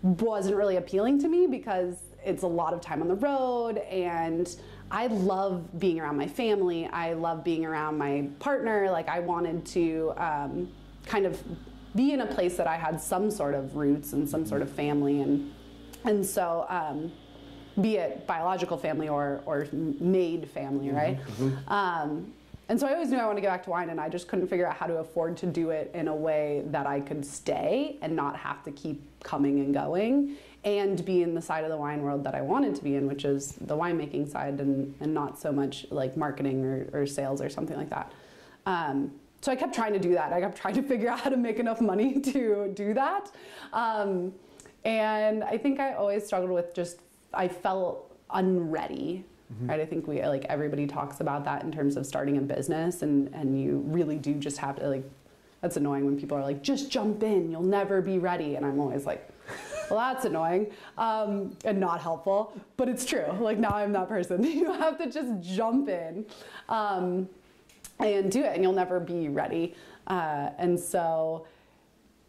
[0.04, 4.56] wasn't really appealing to me because it's a lot of time on the road and
[4.92, 6.86] I love being around my family.
[6.88, 8.92] I love being around my partner.
[8.92, 10.70] Like I wanted to um,
[11.08, 11.42] kind of
[11.96, 14.70] be in a place that I had some sort of roots and some sort of
[14.70, 15.52] family, and
[16.06, 17.12] and so um,
[17.82, 21.20] be it biological family or or made family, mm-hmm, right?
[21.20, 21.74] Mm-hmm.
[21.74, 22.34] Um,
[22.70, 24.28] and so I always knew I wanted to get back to wine, and I just
[24.28, 27.26] couldn't figure out how to afford to do it in a way that I could
[27.26, 31.70] stay and not have to keep coming and going, and be in the side of
[31.70, 34.96] the wine world that I wanted to be in, which is the winemaking side, and,
[35.02, 38.12] and not so much like marketing or, or sales or something like that.
[38.66, 40.32] Um, so I kept trying to do that.
[40.32, 43.30] I kept trying to figure out how to make enough money to do that.
[43.74, 44.34] Um,
[44.86, 47.00] and I think I always struggled with just,
[47.34, 49.26] I felt unready.
[49.54, 49.70] Mm-hmm.
[49.70, 53.02] Right, I think we like everybody talks about that in terms of starting a business,
[53.02, 55.10] and and you really do just have to like.
[55.62, 58.82] That's annoying when people are like, just jump in, you'll never be ready, and I'm
[58.82, 59.30] always like,
[59.90, 63.32] well, that's annoying um, and not helpful, but it's true.
[63.40, 64.44] Like now I'm that person.
[64.60, 66.26] you have to just jump in.
[66.68, 67.30] Um,
[68.00, 69.76] and do it, and you'll never be ready.
[70.08, 71.46] Uh, and so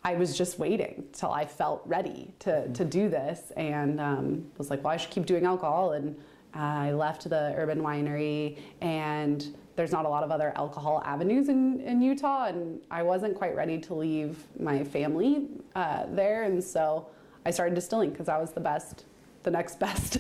[0.03, 4.71] I was just waiting till I felt ready to, to do this, and um, was
[4.71, 5.93] like, well, I should keep doing alcohol.
[5.93, 6.17] And
[6.55, 11.81] I left the urban winery, and there's not a lot of other alcohol avenues in,
[11.81, 17.09] in Utah, and I wasn't quite ready to leave my family uh, there, and so
[17.45, 19.05] I started distilling because that was the best
[19.43, 20.15] the next best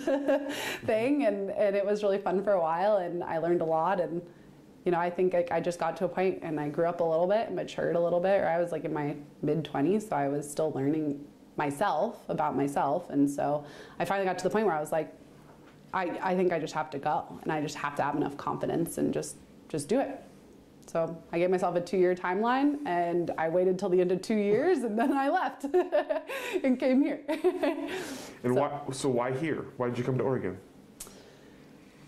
[0.84, 3.98] thing and, and it was really fun for a while and I learned a lot
[3.98, 4.20] and
[4.84, 7.00] you know, I think like, I just got to a point and I grew up
[7.00, 10.08] a little bit, matured a little bit, or I was like in my mid 20s,
[10.08, 11.24] so I was still learning
[11.56, 13.08] myself about myself.
[13.10, 13.64] And so
[13.98, 15.14] I finally got to the point where I was like,
[15.94, 18.36] I, I think I just have to go and I just have to have enough
[18.36, 19.36] confidence and just
[19.68, 20.20] just do it.
[20.86, 24.20] So I gave myself a two year timeline and I waited till the end of
[24.20, 25.64] two years and then I left
[26.64, 27.20] and came here.
[27.28, 27.90] and
[28.44, 29.66] so, why, so why here?
[29.76, 30.58] Why did you come to Oregon?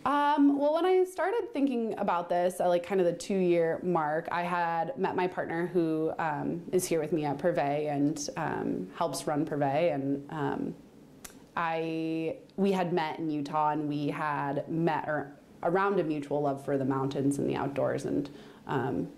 [0.05, 3.81] Um, well, when I started thinking about this, at like kind of the two year
[3.83, 8.29] mark, I had met my partner who um, is here with me at Privé and
[8.37, 9.93] um, helps run Privé.
[9.93, 10.75] And um,
[11.57, 15.09] I, we had met in Utah and we had met
[15.63, 18.05] around a mutual love for the mountains and the outdoors.
[18.05, 18.29] And
[18.67, 19.09] um,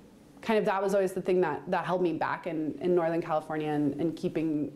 [0.40, 3.20] kind of that was always the thing that, that held me back in, in Northern
[3.20, 4.72] California and, and keeping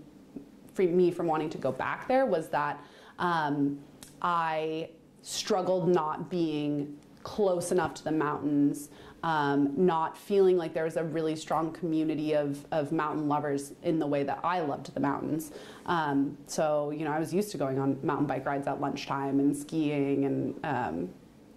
[0.78, 2.82] me from wanting to go back there was that
[3.18, 3.78] um,
[4.22, 4.88] I
[5.20, 8.88] struggled not being close enough to the mountains,
[9.22, 13.98] um, not feeling like there was a really strong community of, of mountain lovers in
[13.98, 15.52] the way that I loved the mountains.
[15.86, 19.38] Um, so, you know, I was used to going on mountain bike rides at lunchtime
[19.38, 21.08] and skiing and um,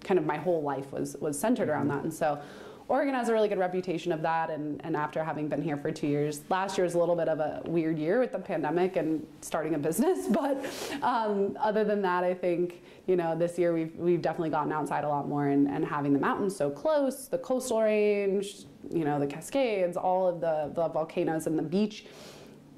[0.03, 2.03] kind of my whole life was, was centered around that.
[2.03, 2.39] And so
[2.87, 5.91] Oregon has a really good reputation of that, and, and after having been here for
[5.91, 8.95] two years, last year was a little bit of a weird year with the pandemic
[8.95, 10.63] and starting a business, but
[11.01, 15.03] um, other than that, I think you know this year we've we've definitely gotten outside
[15.03, 19.19] a lot more, and, and having the mountains so close, the coastal range, you know
[19.19, 22.05] the Cascades, all of the the volcanoes and the beach.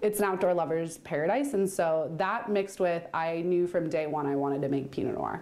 [0.01, 4.25] It's an outdoor lover's paradise, and so that mixed with I knew from day one
[4.25, 5.41] I wanted to make Pinot Noir.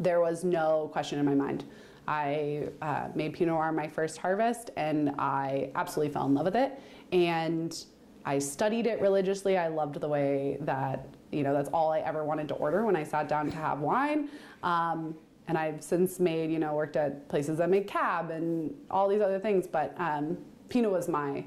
[0.00, 1.64] There was no question in my mind.
[2.10, 6.56] I uh, made Pinot Noir my first harvest and I absolutely fell in love with
[6.56, 6.80] it.
[7.12, 7.84] And
[8.24, 9.56] I studied it religiously.
[9.56, 12.96] I loved the way that, you know, that's all I ever wanted to order when
[12.96, 14.28] I sat down to have wine.
[14.64, 15.14] Um,
[15.46, 19.22] and I've since made, you know, worked at places that make cab and all these
[19.22, 19.68] other things.
[19.68, 20.36] But um,
[20.68, 21.44] Pinot was my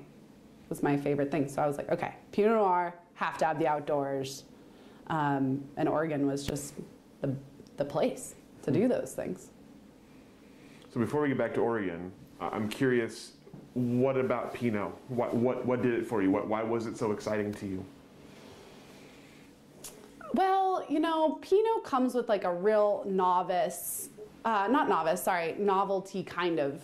[0.69, 1.49] was my favorite thing.
[1.49, 4.45] So I was like, okay, Pinot Noir, have to have the outdoors.
[5.07, 6.75] Um, and Oregon was just
[7.19, 7.35] the,
[7.75, 9.49] the place to do those things.
[10.93, 13.31] So before we get back to Oregon, I'm curious,
[13.73, 14.91] what about Pinot?
[15.07, 16.29] What, what, what did it for you?
[16.29, 17.83] What, why was it so exciting to you?
[20.35, 24.09] Well, you know, Pinot comes with like a real novice,
[24.45, 26.83] uh, not novice, sorry, novelty kind of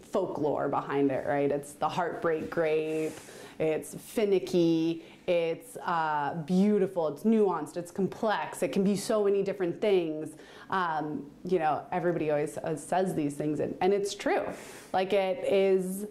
[0.00, 1.50] folklore behind it, right?
[1.50, 3.12] It's the heartbreak grape,
[3.58, 9.80] it's finicky, it's uh, beautiful, it's nuanced, it's complex, it can be so many different
[9.80, 10.36] things.
[10.70, 14.44] Um, you know, everybody always uh, says these things, and, and it's true.
[14.92, 16.06] Like, it is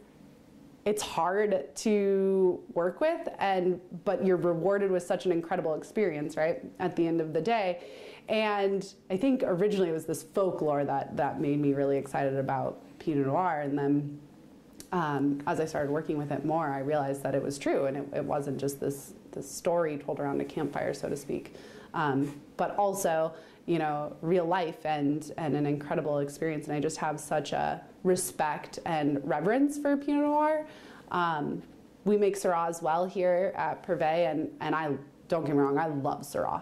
[0.86, 6.62] it's hard to work with and but you're rewarded with such an incredible experience right
[6.80, 7.82] at the end of the day
[8.28, 12.82] and i think originally it was this folklore that that made me really excited about
[13.00, 14.20] pinot noir and then
[14.94, 17.98] um, as i started working with it more i realized that it was true and
[17.98, 21.56] it, it wasn't just this this story told around a campfire so to speak.
[21.94, 23.34] Um, but also
[23.66, 27.82] you know real life and and an incredible experience and i just have such a
[28.04, 30.66] respect and reverence for pinot noir.
[31.12, 31.62] Um,
[32.06, 34.92] we make syrah as well here at Privé and and i
[35.28, 36.62] don't get me wrong i love syrah.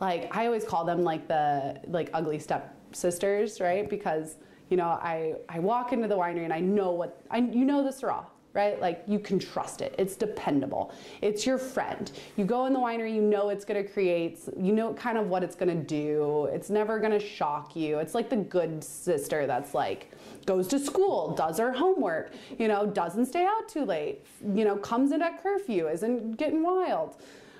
[0.00, 3.88] Like i always call them like the like ugly step sisters right?
[3.88, 4.36] Because
[4.70, 7.82] you know i i walk into the winery and i know what i you know
[7.82, 8.80] the syrah right?
[8.80, 9.94] Like you can trust it.
[9.98, 10.94] It's dependable.
[11.20, 12.10] It's your friend.
[12.36, 15.26] You go in the winery, you know it's going to create, you know kind of
[15.26, 16.48] what it's going to do.
[16.52, 17.98] It's never going to shock you.
[17.98, 20.12] It's like the good sister that's like
[20.46, 24.76] goes to school, does her homework, you know, doesn't stay out too late, you know,
[24.76, 27.16] comes in at curfew, isn't getting wild.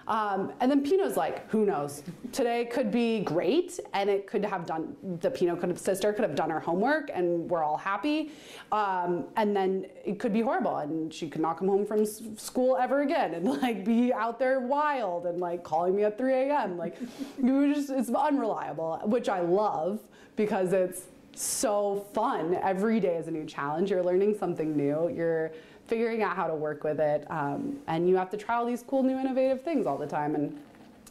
[0.06, 2.02] Um, and then Pinot's like, who knows?
[2.32, 6.24] Today could be great, and it could have done, the Pinot could have, sister could
[6.24, 8.32] have done her homework, and we're all happy.
[8.72, 12.76] Um, and then it could be horrible, and she could not come home from school
[12.76, 16.76] ever again, and like be out there wild, and like calling me at 3 a.m.
[16.76, 20.00] Like, it just, it's unreliable, which I love
[20.36, 21.02] because it's
[21.36, 22.54] so fun.
[22.62, 23.90] Every day is a new challenge.
[23.90, 25.10] You're learning something new.
[25.14, 25.52] You're
[25.86, 27.26] figuring out how to work with it.
[27.30, 30.34] Um, and you have to try all these cool new innovative things all the time.
[30.34, 30.58] And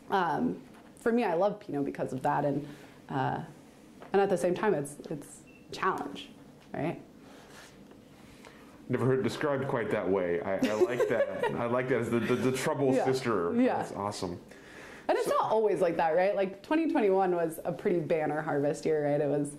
[0.09, 0.57] um,
[0.99, 2.45] for me, I love Pinot because of that.
[2.45, 2.67] And,
[3.09, 3.39] uh,
[4.11, 6.29] and at the same time, it's, it's a challenge,
[6.73, 6.99] right?
[8.89, 10.41] Never heard it described quite that way.
[10.41, 11.45] I, I like that.
[11.57, 13.05] I like that as the, the, the trouble yeah.
[13.05, 13.53] sister.
[13.55, 13.77] Yeah.
[13.77, 14.39] That's awesome.
[15.07, 16.35] And it's so, not always like that, right?
[16.35, 19.19] Like 2021 was a pretty banner harvest year, right?
[19.19, 19.55] It was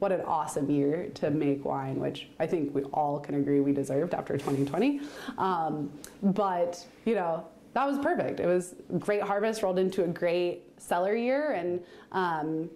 [0.00, 3.72] what an awesome year to make wine, which I think we all can agree we
[3.72, 5.00] deserved after 2020.
[5.38, 5.92] Um,
[6.22, 8.40] but, you know, that was perfect.
[8.40, 11.80] It was great harvest rolled into a great cellar year, and
[12.12, 12.68] um,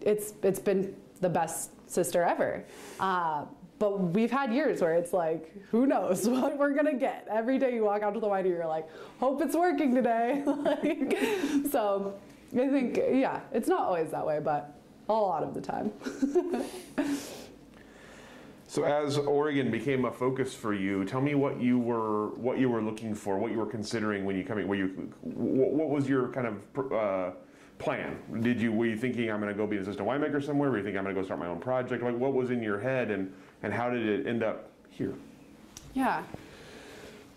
[0.00, 2.64] it's it's been the best sister ever.
[3.00, 3.46] Uh,
[3.80, 7.26] but we've had years where it's like, who knows what we're gonna get?
[7.30, 8.86] Every day you walk out to the winery, you're like,
[9.18, 10.42] hope it's working today.
[10.46, 11.18] like,
[11.70, 12.14] so
[12.54, 14.77] I think, yeah, it's not always that way, but
[15.08, 15.92] a lot of the time.
[18.66, 22.68] so as Oregon became a focus for you, tell me what you were what you
[22.68, 24.68] were looking for, what you were considering when you coming.
[24.68, 27.30] Were you what was your kind of uh,
[27.78, 28.18] plan?
[28.40, 30.70] Did you were you thinking I'm going to go be an assistant winemaker somewhere?
[30.70, 32.02] Were you thinking I'm going to go start my own project?
[32.02, 33.32] Like what was in your head, and
[33.62, 35.14] and how did it end up here?
[35.94, 36.22] Yeah.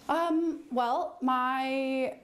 [0.09, 2.15] Um, well, my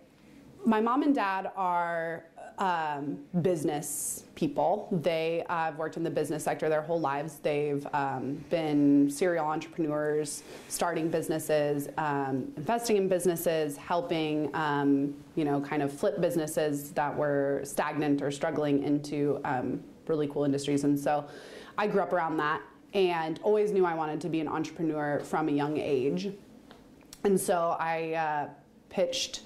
[0.65, 2.25] my mom and dad are
[2.57, 4.87] um, business people.
[4.91, 7.39] They uh, have worked in the business sector their whole lives.
[7.39, 15.61] They've um, been serial entrepreneurs, starting businesses, um, investing in businesses, helping, um, you know,
[15.61, 20.83] kind of flip businesses that were stagnant or struggling into um, really cool industries.
[20.83, 21.25] And so
[21.77, 22.61] I grew up around that
[22.93, 26.31] and always knew I wanted to be an entrepreneur from a young age.
[27.23, 28.49] And so I uh,
[28.89, 29.41] pitched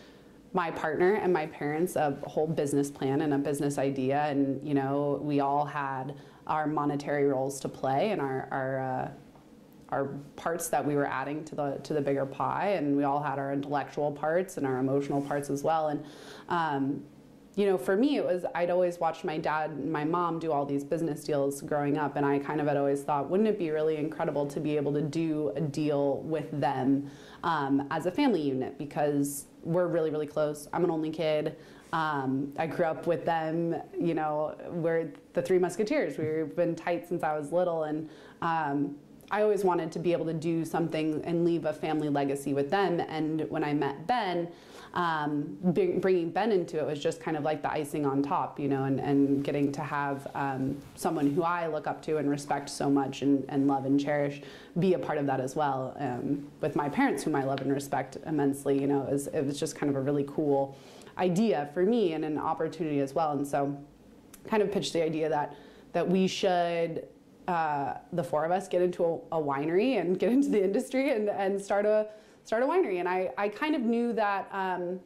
[0.54, 4.74] my partner and my parents a whole business plan and a business idea, and you
[4.74, 6.16] know we all had
[6.48, 9.12] our monetary roles to play and our our uh,
[9.90, 13.22] our parts that we were adding to the to the bigger pie, and we all
[13.22, 15.90] had our intellectual parts and our emotional parts as well.
[15.90, 16.04] And
[16.50, 17.04] um,
[17.56, 20.52] you know, for me, it was I'd always watched my dad and my mom do
[20.52, 23.60] all these business deals growing up, and I kind of had always thought, wouldn't it
[23.60, 27.10] be really incredible to be able to do a deal with them
[27.44, 28.78] um, as a family unit?
[28.78, 30.68] Because we're really, really close.
[30.74, 31.56] I'm an only kid.
[31.94, 36.18] Um, I grew up with them, you know, we're the three musketeers.
[36.18, 37.84] We've been tight since I was little.
[37.84, 38.10] And
[38.42, 38.96] um,
[39.30, 42.70] I always wanted to be able to do something and leave a family legacy with
[42.70, 43.00] them.
[43.02, 44.50] And when I met Ben,
[44.94, 48.68] um, bringing Ben into it was just kind of like the icing on top, you
[48.68, 52.70] know, and, and getting to have um, someone who I look up to and respect
[52.70, 54.42] so much and, and love and cherish
[54.80, 55.96] be a part of that as well.
[56.00, 59.46] Um, with my parents, whom I love and respect immensely, you know, it was, it
[59.46, 60.78] was just kind of a really cool
[61.18, 63.32] idea for me and an opportunity as well.
[63.32, 63.78] And so,
[64.48, 65.56] kind of pitched the idea that
[65.94, 67.08] that we should
[67.48, 71.12] uh, the four of us get into a, a, winery and get into the industry
[71.12, 72.08] and, and start a
[72.44, 73.00] start a winery.
[73.00, 75.00] And I, I kind of knew that um,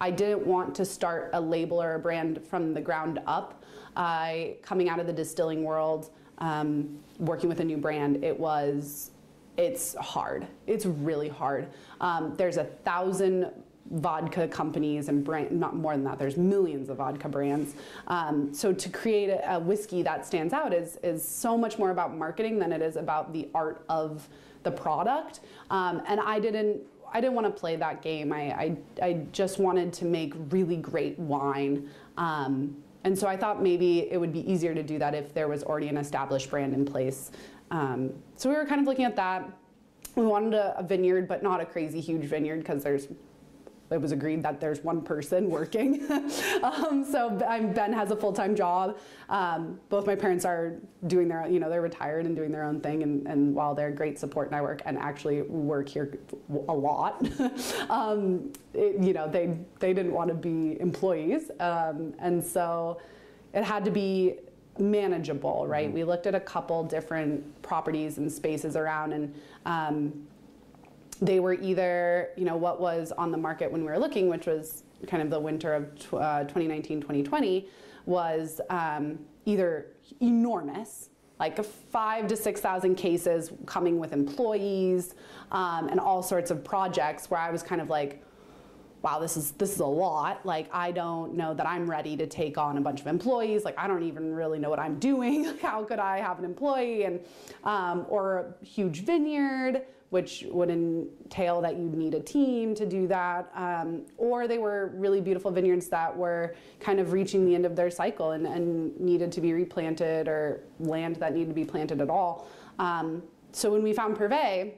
[0.00, 3.62] I didn't want to start a label or a brand from the ground up.
[3.96, 9.12] I coming out of the distilling world, um, working with a new brand, it was
[9.56, 10.48] it's hard.
[10.66, 11.68] It's really hard.
[12.00, 13.52] Um, there's a thousand
[13.90, 17.74] vodka companies and brand, not more than that, there's millions of vodka brands.
[18.06, 21.90] Um, so to create a, a, whiskey that stands out is, is so much more
[21.90, 24.28] about marketing than it is about the art of
[24.64, 25.40] the product.
[25.70, 26.80] Um, and I didn't,
[27.12, 28.32] I didn't want to play that game.
[28.32, 31.88] I, I, I just wanted to make really great wine.
[32.16, 35.46] Um, and so I thought maybe it would be easier to do that if there
[35.46, 37.30] was already an established brand in place.
[37.70, 39.48] Um, so we were kind of looking at that.
[40.16, 43.08] We wanted a, a vineyard, but not a crazy huge vineyard because there's
[43.94, 46.04] it was agreed that there's one person working.
[46.62, 48.98] um, so I'm, Ben has a full-time job.
[49.28, 50.74] Um, both my parents are
[51.06, 53.02] doing their, you know, they're retired and doing their own thing.
[53.02, 56.18] And, and while they're great support network and actually work here
[56.68, 57.24] a lot,
[57.88, 61.50] um, it, you know, they, they didn't want to be employees.
[61.60, 63.00] Um, and so
[63.52, 64.34] it had to be
[64.78, 65.86] manageable, right?
[65.86, 65.94] Mm-hmm.
[65.94, 69.34] We looked at a couple different properties and spaces around and
[69.66, 70.26] um,
[71.24, 74.46] they were either, you know, what was on the market when we were looking, which
[74.46, 77.68] was kind of the winter of uh, 2019, 2020,
[78.06, 79.86] was um, either
[80.20, 81.10] enormous,
[81.40, 85.14] like five to 6,000 cases coming with employees
[85.50, 88.22] um, and all sorts of projects where I was kind of like,
[89.02, 90.44] wow, this is this is a lot.
[90.46, 93.62] Like I don't know that I'm ready to take on a bunch of employees.
[93.62, 95.58] Like I don't even really know what I'm doing.
[95.62, 97.20] How could I have an employee and
[97.64, 99.82] um, or a huge vineyard?
[100.10, 103.50] Which would entail that you'd need a team to do that.
[103.54, 107.74] Um, or they were really beautiful vineyards that were kind of reaching the end of
[107.74, 112.00] their cycle and, and needed to be replanted or land that needed to be planted
[112.00, 112.48] at all.
[112.78, 114.74] Um, so when we found Privé,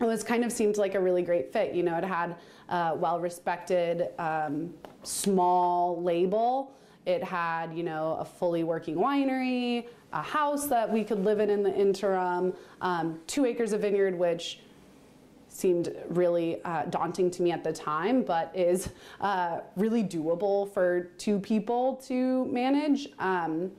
[0.00, 1.74] it was kind of seemed like a really great fit.
[1.74, 2.36] You know, it had
[2.68, 6.72] a well-respected um, small label.
[7.04, 11.50] It had, you know, a fully working winery, a house that we could live in
[11.50, 14.60] in the interim, um, two acres of vineyard, which
[15.48, 18.90] seemed really uh, daunting to me at the time, but is
[19.20, 23.08] uh, really doable for two people to manage.
[23.18, 23.70] Um,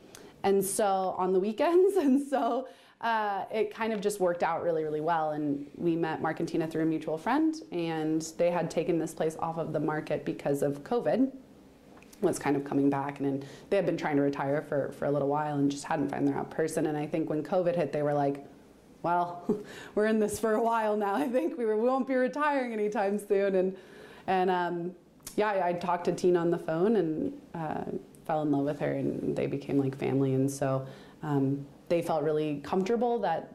[0.43, 2.67] and so on the weekends, and so
[3.01, 5.31] uh, it kind of just worked out really, really well.
[5.31, 9.13] And we met Mark and Tina through a mutual friend, and they had taken this
[9.13, 11.31] place off of the market because of COVID
[12.23, 15.11] was kind of coming back and they had been trying to retire for, for a
[15.11, 16.87] little while and just hadn't found their own person.
[16.87, 18.45] And I think when COVID hit, they were like,
[19.01, 19.43] well,
[19.95, 21.15] we're in this for a while now.
[21.15, 23.55] I think we, were, we won't be retiring anytime soon.
[23.55, 23.75] And,
[24.27, 24.95] and um,
[25.35, 27.83] yeah, I, I, talked to Tina on the phone and uh,
[28.25, 30.33] fell in love with her and they became like family.
[30.33, 30.87] And so
[31.21, 33.53] um, they felt really comfortable that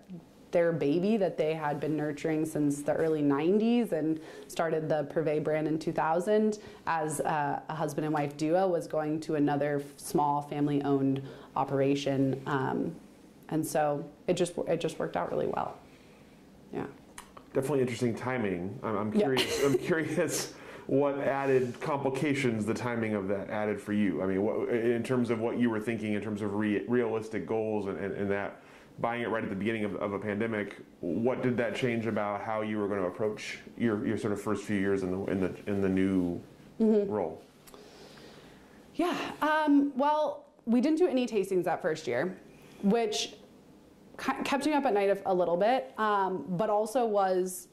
[0.51, 5.43] their baby that they had been nurturing since the early 90s and started the Privé
[5.43, 10.43] brand in 2000 as a, a husband and wife duo was going to another small
[10.43, 11.23] family owned
[11.57, 12.41] operation.
[12.47, 12.95] Um,
[13.51, 15.77] and so it just, it just worked out really well.
[16.73, 16.87] Yeah.
[17.53, 18.79] Definitely interesting timing.
[18.83, 19.61] I'm, I'm curious.
[19.61, 19.67] Yeah.
[19.67, 20.55] I'm curious
[20.87, 24.23] what added complications the timing of that added for you.
[24.23, 27.47] I mean, what, in terms of what you were thinking, in terms of re, realistic
[27.47, 28.63] goals and, and, and that
[29.01, 32.43] buying it right at the beginning of, of, a pandemic, what did that change about
[32.43, 35.25] how you were going to approach your, your sort of first few years in the
[35.31, 36.41] in the in the new
[36.81, 37.11] mm-hmm.
[37.11, 37.43] role?
[38.95, 39.17] Yeah.
[39.43, 42.37] Um, well, we didn't do any tastings that first year,
[42.83, 43.35] which
[44.19, 47.69] kept me up at night a little bit, um, but also was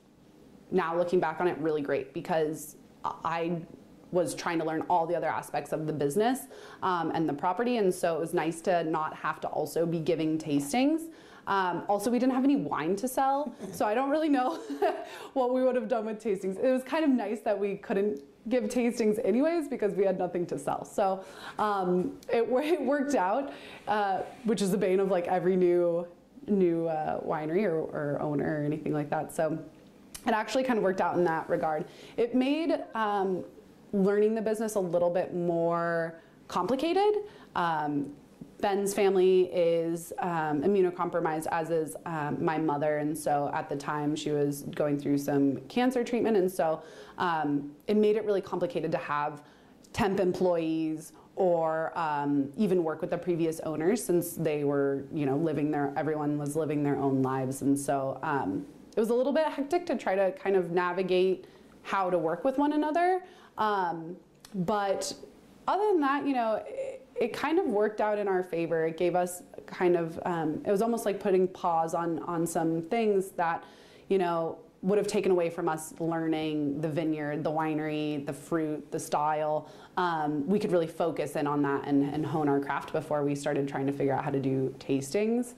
[0.71, 3.59] now looking back on it really great because I
[4.15, 6.47] was trying to learn all the other aspects of the business
[6.81, 7.77] um, and the property.
[7.77, 11.09] And so it was nice to not have to also be giving tastings.
[11.47, 14.55] Um, also, we didn't have any wine to sell, so I don't really know
[15.33, 16.57] what we would have done with tastings.
[16.57, 20.45] It was kind of nice that we couldn't give tastings anyways because we had nothing
[20.47, 20.85] to sell.
[20.85, 21.23] So
[21.59, 23.53] um, it, it, worked out,
[23.87, 26.07] uh, which is the bane of like every new
[26.47, 29.33] new uh, winery or, or, owner or anything like that.
[29.33, 29.57] So
[30.27, 31.85] it actually kind of worked out in that regard.
[32.17, 33.43] It made um,
[33.95, 37.23] learning the business a little bit more complicated.
[37.55, 38.13] Um,
[38.61, 42.97] Ben's family is um, immunocompromised, as is um, my mother.
[42.97, 46.37] And so at the time, she was going through some cancer treatment.
[46.37, 46.81] And so
[47.17, 49.43] um, it made it really complicated to have
[49.93, 55.35] temp employees or um, even work with the previous owners since they were, you know,
[55.35, 57.61] living their, everyone was living their own lives.
[57.61, 58.65] And so um,
[58.95, 61.45] it was a little bit hectic to try to kind of navigate
[61.81, 63.21] how to work with one another.
[63.57, 64.15] Um,
[64.53, 65.13] but
[65.67, 68.85] other than that, you know, it, it, kind of worked out in our favor.
[68.85, 72.81] It gave us kind of, um, it was almost like putting pause on, on some
[72.83, 73.63] things that,
[74.09, 78.91] you know, would have taken away from us learning the vineyard, the winery, the fruit,
[78.91, 79.67] the style.
[79.97, 83.33] Um, we could really focus in on that and, and, hone our craft before we
[83.33, 85.53] started trying to figure out how to do tastings.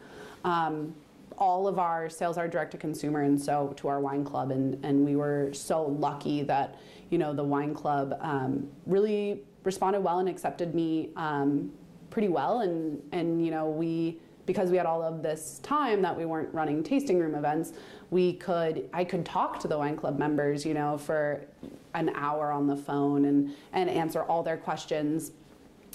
[0.45, 0.95] Um,
[1.37, 4.51] all of our sales are direct to consumer and so to our wine club.
[4.51, 6.79] And, and we were so lucky that
[7.09, 11.71] you know the wine club um, really responded well and accepted me um,
[12.09, 12.61] pretty well.
[12.61, 16.53] And and you know we because we had all of this time that we weren't
[16.53, 17.73] running tasting room events
[18.09, 21.45] we could I could talk to the wine club members you know for
[21.93, 25.31] an hour on the phone and and answer all their questions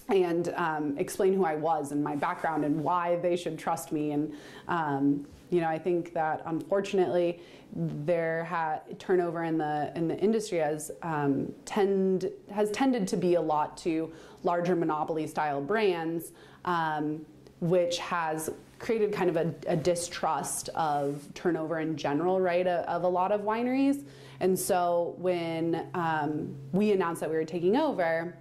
[0.08, 4.12] and um, explain who I was and my background and why they should trust me.
[4.12, 4.32] And
[4.68, 7.40] um, you know, I think that unfortunately
[7.74, 13.34] there ha- turnover in the in the industry has um, tend has tended to be
[13.34, 16.32] a lot to larger monopoly style brands,
[16.64, 17.24] um,
[17.60, 23.04] which has created kind of a, a, distrust of turnover in general, right, a, of
[23.04, 24.04] a lot of wineries.
[24.40, 28.36] And so when um, we announced that we were taking over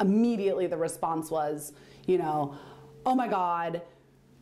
[0.00, 1.72] immediately the response was,
[2.06, 2.56] you know,
[3.04, 3.82] oh my God,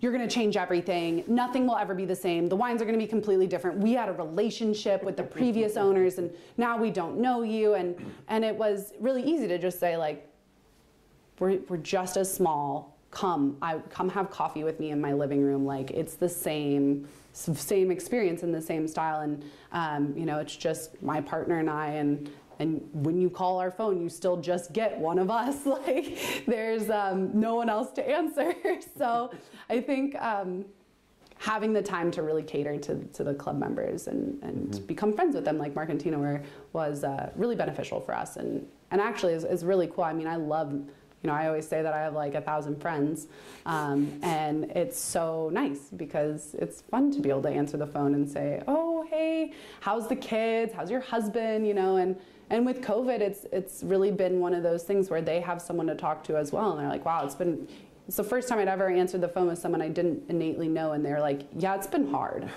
[0.01, 1.25] you're going to change everything.
[1.27, 2.49] Nothing will ever be the same.
[2.49, 3.79] The wines are going to be completely different.
[3.79, 7.75] We had a relationship with the previous owners and now we don't know you.
[7.75, 7.97] And,
[8.29, 10.29] and it was really easy to just say like,
[11.39, 12.99] we're, we're just as small.
[13.11, 15.65] Come, I come have coffee with me in my living room.
[15.65, 19.21] Like it's the same, same experience in the same style.
[19.21, 23.59] And, um, you know, it's just my partner and I and, and when you call
[23.59, 27.93] our phone you still just get one of us like there's um, no one else
[27.93, 28.55] to answer
[28.99, 29.31] so
[29.71, 30.65] i think um,
[31.39, 34.87] having the time to really cater to, to the club members and, and mm-hmm.
[34.87, 36.41] become friends with them like mark and tina were
[36.73, 40.27] was uh, really beneficial for us and, and actually is, is really cool i mean
[40.27, 40.81] i love
[41.25, 43.29] you know, I always say that I have like a thousand friends,
[43.65, 48.15] um, and it's so nice because it's fun to be able to answer the phone
[48.15, 50.75] and say, "Oh, hey, how's the kids?
[50.75, 52.21] How's your husband?" You know, and
[52.55, 55.89] and with COVID, it's it's really been one of those things where they have someone
[55.89, 57.67] to talk to as well, and they're like, "Wow, it's been."
[58.07, 60.93] It's the first time I'd ever answered the phone with someone I didn't innately know,
[60.93, 62.49] and they're like, "Yeah, it's been hard,"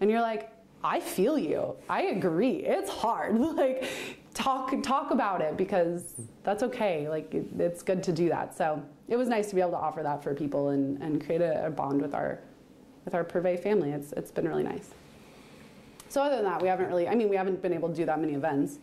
[0.00, 0.52] and you're like,
[0.84, 1.74] "I feel you.
[1.88, 2.56] I agree.
[2.56, 3.38] It's hard.
[3.56, 3.88] like,
[4.34, 7.08] talk talk about it because that's okay.
[7.08, 9.78] Like, it, it's good to do that." So it was nice to be able to
[9.78, 12.40] offer that for people and, and create a, a bond with our
[13.06, 13.92] with our Privé family.
[13.92, 14.90] It's it's been really nice.
[16.10, 17.08] So other than that, we haven't really.
[17.08, 18.80] I mean, we haven't been able to do that many events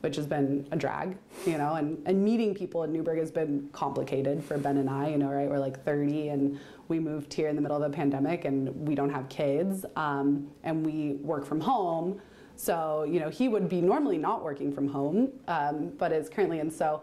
[0.00, 3.68] which has been a drag, you know, and, and meeting people in Newberg has been
[3.72, 5.48] complicated for Ben and I, you know, right?
[5.48, 8.94] We're like 30 and we moved here in the middle of a pandemic and we
[8.94, 12.20] don't have kids um, and we work from home.
[12.56, 16.60] So, you know, he would be normally not working from home, um, but is currently,
[16.60, 17.02] and so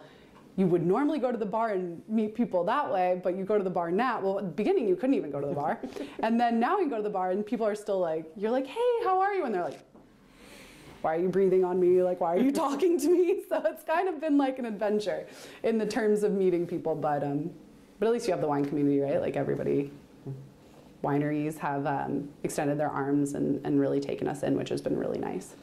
[0.58, 3.58] you would normally go to the bar and meet people that way, but you go
[3.58, 4.22] to the bar now.
[4.22, 5.82] Well, at the beginning, you couldn't even go to the bar.
[6.20, 8.68] and then now you go to the bar and people are still like, you're like,
[8.68, 9.46] hey, how are you?
[9.46, 9.80] And they're like,
[11.06, 12.02] why are you breathing on me?
[12.02, 13.44] Like, why are you talking to me?
[13.50, 15.28] So it's kind of been like an adventure
[15.62, 17.52] in the terms of meeting people, but um,
[18.00, 19.22] but at least you have the wine community, right?
[19.22, 19.92] Like everybody,
[21.04, 24.98] wineries have um, extended their arms and, and really taken us in, which has been
[24.98, 25.56] really nice.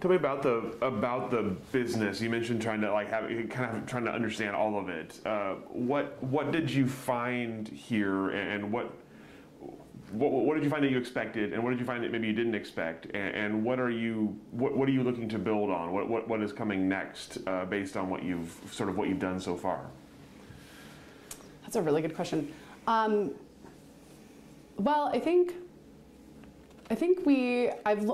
[0.00, 2.20] Tell me about the about the business.
[2.20, 5.20] You mentioned trying to like have kind of trying to understand all of it.
[5.24, 8.90] Uh, what what did you find here, and what
[10.12, 12.26] what, what, did you find that you expected, and what did you find that maybe
[12.26, 15.70] you didn't expect, and, and what are you what, what, are you looking to build
[15.70, 15.92] on?
[15.92, 19.18] What what, what is coming next uh, based on what you've sort of what you've
[19.18, 19.86] done so far?
[21.62, 22.52] That's a really good question.
[22.86, 23.32] Um,
[24.76, 25.54] well, I think
[26.90, 28.04] I think we I've.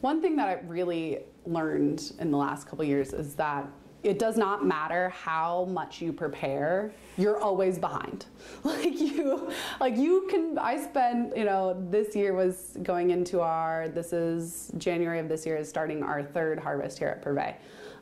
[0.00, 3.68] One thing that I really learned in the last couple years is that
[4.02, 8.26] it does not matter how much you prepare you're always behind.
[8.64, 13.88] Like you like you can i spent you know this year was going into our
[13.88, 17.56] this is january of this year is starting our third harvest here at Privé.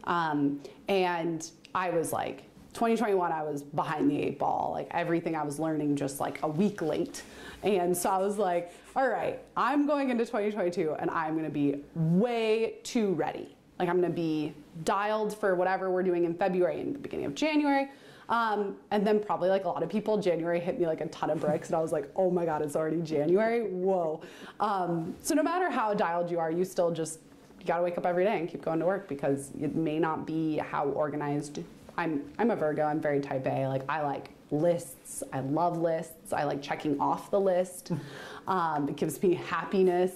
[0.05, 2.45] Um, and i was like
[2.75, 4.73] 2021 i was behind the eight ball.
[4.73, 7.23] Like everything i was learning just like a week late.
[7.63, 11.51] And so i was like all right i'm going into 2022 and i'm going to
[11.51, 14.55] be way too ready like I'm gonna be
[14.85, 17.89] dialed for whatever we're doing in February and the beginning of January.
[18.29, 21.31] Um, and then probably like a lot of people, January hit me like a ton
[21.31, 23.63] of bricks, and I was like, oh my god, it's already January.
[23.63, 24.21] Whoa.
[24.61, 27.21] Um, so no matter how dialed you are, you still just
[27.59, 29.99] you got to wake up every day and keep going to work because it may
[29.99, 31.61] not be how organized.
[31.97, 32.85] I'm I'm a Virgo.
[32.85, 33.67] I'm very type A.
[33.67, 35.23] Like I like lists.
[35.33, 36.33] I love lists.
[36.33, 37.93] I like checking off the list.
[38.49, 40.15] Um, it gives me happiness.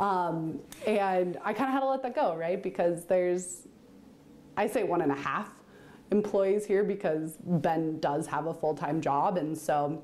[0.00, 2.60] Um, and I kind of had to let that go, right?
[2.60, 3.68] Because there's,
[4.56, 5.50] I say one and a half
[6.10, 9.36] employees here because Ben does have a full time job.
[9.36, 10.02] And so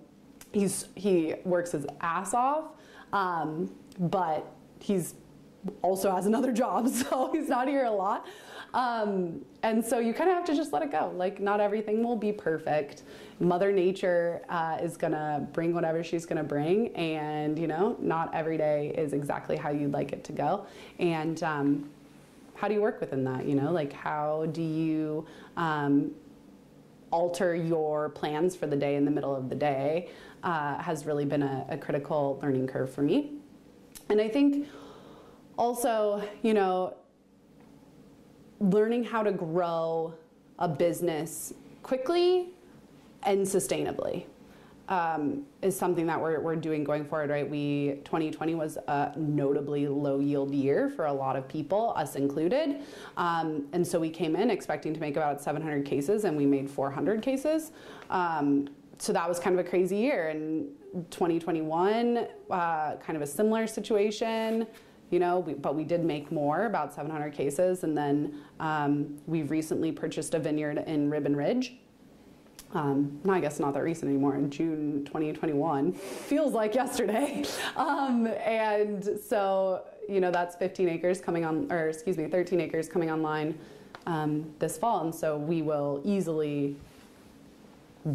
[0.53, 2.73] he's, he works his ass off.
[3.15, 4.47] Um, but
[4.81, 5.15] he's
[5.81, 8.27] also has another job, so he's not here a lot.
[8.77, 11.11] Um, and so you kind of have to just let it go.
[11.17, 13.05] Like, not everything will be perfect.
[13.41, 18.59] Mother Nature uh, is gonna bring whatever she's gonna bring, and you know, not every
[18.59, 20.67] day is exactly how you'd like it to go.
[20.99, 21.91] And um,
[22.55, 23.47] how do you work within that?
[23.47, 26.11] You know, like how do you um,
[27.11, 30.11] alter your plans for the day in the middle of the day?
[30.43, 33.33] Uh, has really been a, a critical learning curve for me.
[34.11, 34.69] And I think
[35.57, 36.95] also, you know,
[38.61, 40.15] learning how to grow
[40.59, 41.53] a business
[41.83, 42.49] quickly
[43.23, 44.25] and sustainably
[44.89, 47.49] um, is something that we're, we're doing going forward, right?
[47.49, 52.83] We 2020 was a notably low yield year for a lot of people, us included.
[53.17, 56.71] Um, and so we came in expecting to make about 700 cases and we made
[56.71, 57.73] 400 cases.
[58.11, 60.29] Um, so that was kind of a crazy year.
[60.29, 60.69] And
[61.11, 64.67] 2021, uh, kind of a similar situation
[65.11, 67.85] you know, we, but we did make more, about 700 cases.
[67.85, 71.75] And then um, we've recently purchased a vineyard in Ribbon Ridge.
[72.75, 75.93] Um, no, I guess not that recent anymore, in June 2021.
[75.93, 77.45] Feels like yesterday.
[77.77, 82.89] Um, and so, you know, that's 15 acres coming on, or excuse me, 13 acres
[82.89, 83.59] coming online
[84.07, 85.03] um, this fall.
[85.05, 86.77] And so we will easily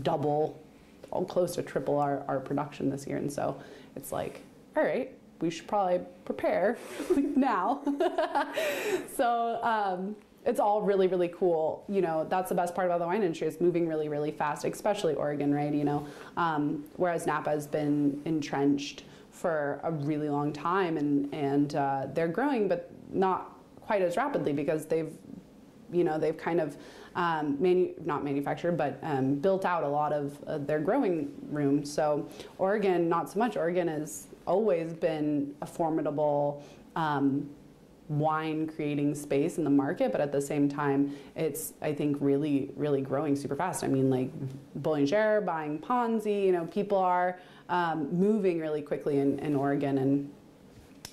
[0.01, 0.59] double,
[1.27, 3.17] close to triple our, our production this year.
[3.17, 3.55] And so
[3.95, 4.41] it's like,
[4.75, 6.77] all right, we should probably prepare
[7.35, 7.81] now.
[9.15, 10.15] so um,
[10.45, 11.83] it's all really, really cool.
[11.87, 14.65] You know, that's the best part about the wine industry is moving really, really fast,
[14.65, 15.73] especially Oregon, right?
[15.73, 21.75] You know, um, whereas Napa has been entrenched for a really long time and, and
[21.75, 25.13] uh, they're growing, but not quite as rapidly because they've,
[25.91, 26.77] you know, they've kind of
[27.15, 31.83] um, manu- not manufactured, but um, built out a lot of uh, their growing room.
[31.85, 32.27] So
[32.57, 33.57] Oregon, not so much.
[33.57, 36.63] Oregon is always been a formidable
[36.95, 37.49] um,
[38.09, 42.69] wine creating space in the market, but at the same time, it's I think really
[42.75, 43.83] really growing super fast.
[43.83, 44.29] I mean, like
[44.81, 47.39] Bollinger buying Ponzi, you know, people are
[47.69, 50.29] um, moving really quickly in, in Oregon, and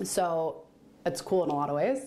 [0.03, 0.63] so
[1.07, 2.01] it's cool in a lot of ways.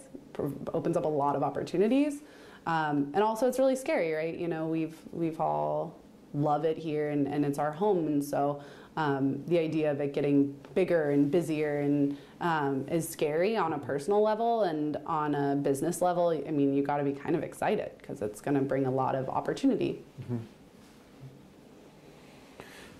[0.73, 2.21] Opens up a lot of opportunities,
[2.65, 4.35] um, and also it's really scary, right?
[4.37, 5.95] You know, we've we've all
[6.33, 8.61] love it here, and, and it's our home, and so
[8.97, 13.79] um, the idea of it getting bigger and busier and um, is scary on a
[13.79, 16.29] personal level and on a business level.
[16.29, 18.91] I mean, you got to be kind of excited because it's going to bring a
[18.91, 20.03] lot of opportunity.
[20.21, 20.37] Mm-hmm.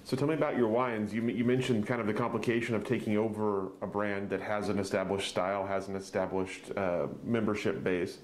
[0.03, 1.13] So tell me about your wines.
[1.13, 4.79] You, you mentioned kind of the complication of taking over a brand that has an
[4.79, 8.17] established style, has an established uh, membership base,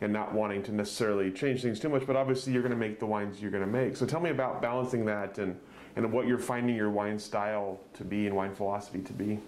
[0.00, 2.06] and not wanting to necessarily change things too much.
[2.06, 3.96] But obviously, you're going to make the wines you're going to make.
[3.96, 5.58] So tell me about balancing that and
[5.96, 9.38] and what you're finding your wine style to be and wine philosophy to be.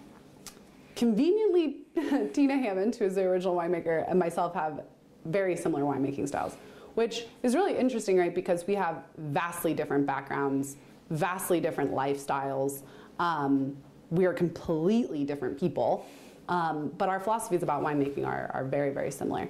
[0.94, 1.78] Conveniently,
[2.32, 4.84] Tina Hammond, who is the original winemaker, and myself have
[5.26, 6.56] very similar winemaking styles,
[6.94, 8.34] which is really interesting, right?
[8.34, 10.76] Because we have vastly different backgrounds,
[11.10, 12.82] vastly different lifestyles.
[13.18, 13.76] Um,
[14.10, 16.06] we are completely different people,
[16.48, 19.48] um, but our philosophies about winemaking are, are very, very similar.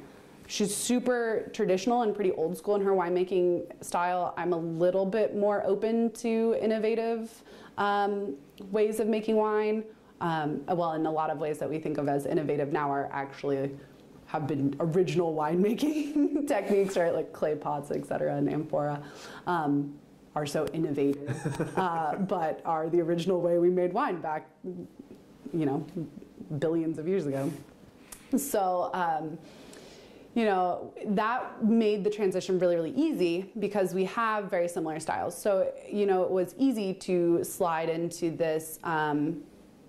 [0.48, 4.32] She's super traditional and pretty old school in her winemaking style.
[4.36, 7.42] I'm a little bit more open to innovative
[7.78, 8.36] um,
[8.70, 9.84] ways of making wine.
[10.20, 13.10] Um, well, in a lot of ways that we think of as innovative now are
[13.12, 13.70] actually
[14.26, 17.14] have been original winemaking techniques, right?
[17.14, 19.02] Like clay pots, et cetera, and amphora.
[19.46, 19.98] Um,
[20.34, 25.86] are so innovative, uh, but are the original way we made wine back, you know,
[26.58, 27.50] billions of years ago.
[28.36, 29.38] So, um,
[30.36, 35.36] you know, that made the transition really, really easy because we have very similar styles.
[35.36, 39.42] So, you know, it was easy to slide into this um,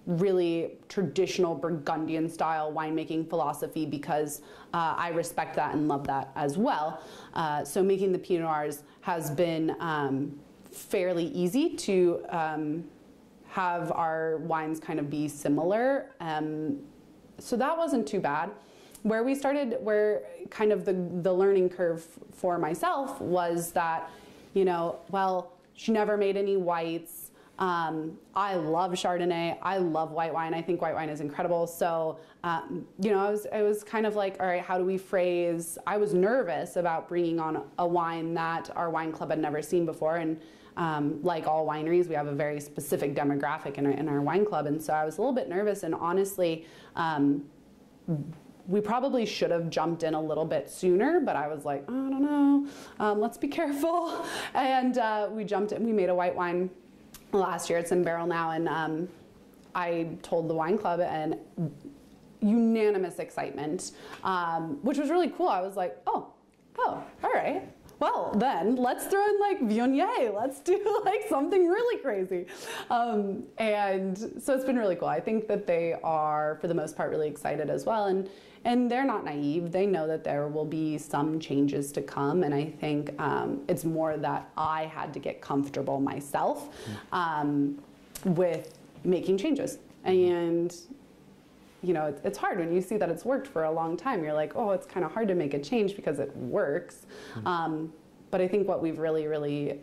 [0.06, 4.40] really traditional Burgundian style winemaking philosophy because
[4.74, 7.04] uh, I respect that and love that as well.
[7.34, 10.40] Uh, so, making the Pinot Noirs has been um,
[10.72, 12.86] fairly easy to um,
[13.50, 16.14] have our wines kind of be similar.
[16.22, 16.80] Um,
[17.38, 18.52] so, that wasn't too bad
[19.08, 24.10] where we started, where kind of the, the learning curve for myself was that,
[24.54, 27.32] you know, well, she never made any whites.
[27.58, 29.58] Um, I love Chardonnay.
[29.62, 30.54] I love white wine.
[30.54, 31.68] I think white wine is incredible.
[31.68, 34.84] So, um, you know, I was, I was kind of like, all right, how do
[34.84, 35.78] we phrase?
[35.88, 39.86] I was nervous about bringing on a wine that our wine club had never seen
[39.86, 40.18] before.
[40.18, 40.40] And
[40.76, 44.46] um, like all wineries, we have a very specific demographic in our, in our wine
[44.46, 44.68] club.
[44.68, 45.84] And so I was a little bit nervous.
[45.84, 47.46] And honestly, um,
[48.68, 51.94] we probably should have jumped in a little bit sooner, but I was like, I
[51.94, 52.68] don't know,
[53.00, 54.26] um, let's be careful.
[54.54, 56.70] And uh, we jumped in, we made a white wine
[57.32, 57.80] last year.
[57.80, 58.52] It's in barrel now.
[58.52, 59.10] And um,
[59.74, 61.38] I told the wine club and
[62.42, 63.92] unanimous excitement,
[64.24, 65.48] um, which was really cool.
[65.48, 66.34] I was like, oh,
[66.78, 67.64] oh, all right.
[68.00, 70.34] Well, then let's throw in like Viognier.
[70.34, 72.46] Let's do like something really crazy.
[72.92, 75.08] Um, and so it's been really cool.
[75.08, 78.06] I think that they are, for the most part, really excited as well.
[78.06, 78.30] And
[78.66, 79.72] and they're not naive.
[79.72, 83.86] They know that there will be some changes to come, and I think um, it's
[83.86, 86.70] more that I had to get comfortable myself
[87.12, 87.82] um,
[88.26, 89.80] with making changes.
[90.04, 90.76] And
[91.84, 94.24] you know, it's, it's hard when you see that it's worked for a long time.
[94.24, 97.06] You're like, oh, it's kind of hard to make a change because it works.
[97.36, 97.48] Mm-hmm.
[97.48, 97.94] Um,
[98.32, 99.80] but I think what we've really, really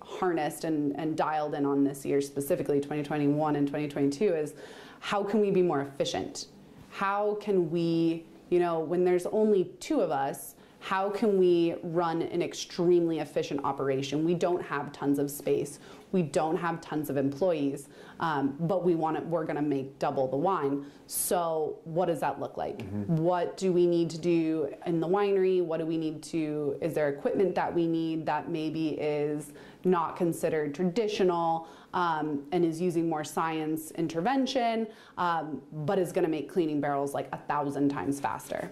[0.00, 4.54] harnessed and, and dialed in on this year, specifically 2021 and 2022, is
[5.00, 6.46] how can we be more efficient?
[6.92, 12.20] How can we, you know, when there's only two of us, how can we run
[12.22, 14.24] an extremely efficient operation?
[14.24, 15.78] We don't have tons of space.
[16.10, 17.88] We don't have tons of employees,
[18.20, 20.84] um, but we want to, we're going to make double the wine.
[21.06, 22.78] So what does that look like?
[22.78, 23.16] Mm-hmm.
[23.16, 25.64] What do we need to do in the winery?
[25.64, 26.76] What do we need to?
[26.82, 29.52] Is there equipment that we need that maybe is
[29.84, 34.86] not considered traditional um, and is using more science intervention,
[35.18, 38.70] um, but is going to make cleaning barrels like a thousand times faster?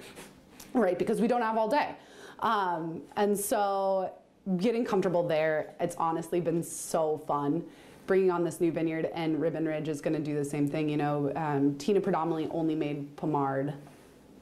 [0.75, 0.99] right?
[0.99, 1.95] Because we don't have all day.
[2.41, 4.13] Um, and so
[4.57, 7.65] getting comfortable there, it's honestly been so fun.
[8.07, 10.89] Bringing on this new vineyard and Ribbon Ridge is going to do the same thing.
[10.89, 13.75] You know, um, Tina predominantly only made Pommard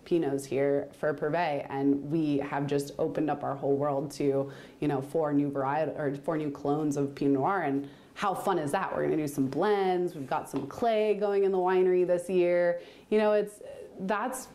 [0.07, 4.51] Pinots here for Privé, and we have just opened up our whole world to,
[4.81, 7.62] you know, four new variety or four new clones of Pinot Noir.
[7.62, 8.90] And how fun is that?
[8.90, 10.16] We're going to do some blends.
[10.16, 12.80] We've got some clay going in the winery this year.
[13.10, 13.62] You know, it's
[14.00, 14.48] that's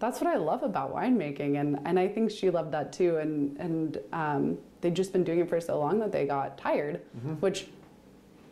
[0.00, 3.16] that's what I love about winemaking, and and I think she loved that too.
[3.16, 7.00] And and um, they'd just been doing it for so long that they got tired,
[7.16, 7.32] mm-hmm.
[7.36, 7.68] which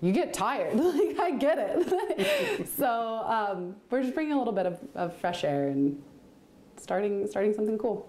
[0.01, 0.74] you get tired.
[0.78, 2.66] like I get it.
[2.78, 6.03] so um, we're just bringing a little bit of, of fresh air and
[6.78, 8.09] starting starting something cool.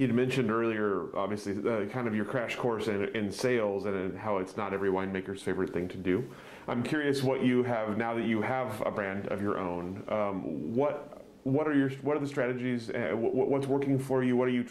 [0.00, 4.38] You'd mentioned earlier, obviously, uh, kind of your crash course in, in sales and how
[4.38, 6.24] it's not every winemaker's favorite thing to do.
[6.68, 10.02] I'm curious what you have now that you have a brand of your own.
[10.08, 12.88] Um, what what are your what are the strategies?
[12.88, 14.38] Uh, what's working for you?
[14.38, 14.62] What are you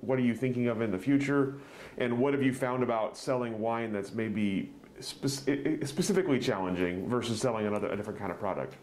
[0.00, 1.58] what are you thinking of in the future?
[1.98, 7.66] And what have you found about selling wine that's maybe spe- specifically challenging versus selling
[7.66, 8.76] another a different kind of product?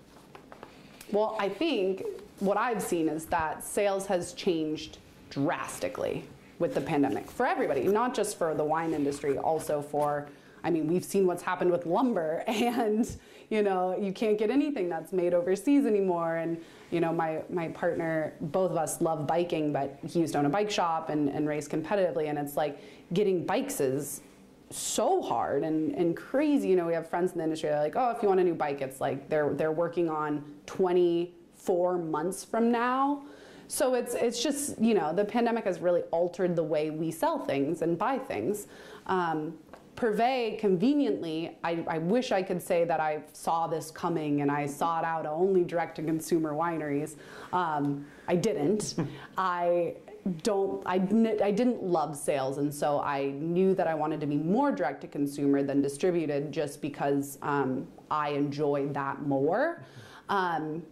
[1.11, 2.03] Well, I think
[2.37, 4.99] what I've seen is that sales has changed
[5.29, 6.23] drastically
[6.59, 10.27] with the pandemic for everybody, not just for the wine industry, also for
[10.63, 13.09] I mean, we've seen what's happened with lumber, and
[13.49, 16.35] you know, you can't get anything that's made overseas anymore.
[16.37, 16.61] And
[16.91, 20.45] you know, my my partner, both of us love biking, but he used to own
[20.45, 22.79] a bike shop and, and race competitively, and it's like
[23.13, 24.21] getting bikes is
[24.69, 26.67] so hard and, and crazy.
[26.67, 28.41] You know, we have friends in the industry that are like, oh, if you want
[28.41, 33.23] a new bike, it's like they're they're working on 24 months from now.
[33.67, 37.39] So it's it's just you know the pandemic has really altered the way we sell
[37.39, 38.67] things and buy things.
[39.07, 39.57] Um,
[39.97, 44.67] Privé, conveniently, I, I, wish I could say that I saw this coming and I
[44.67, 47.15] sought out only direct to consumer wineries.
[47.51, 48.93] Um, I didn't.
[49.39, 49.95] I
[50.43, 50.95] don't I,
[51.43, 55.01] I didn't love sales and so I knew that I wanted to be more direct
[55.01, 59.83] to consumer than distributed just because um, I enjoyed that more.
[60.29, 60.83] Um,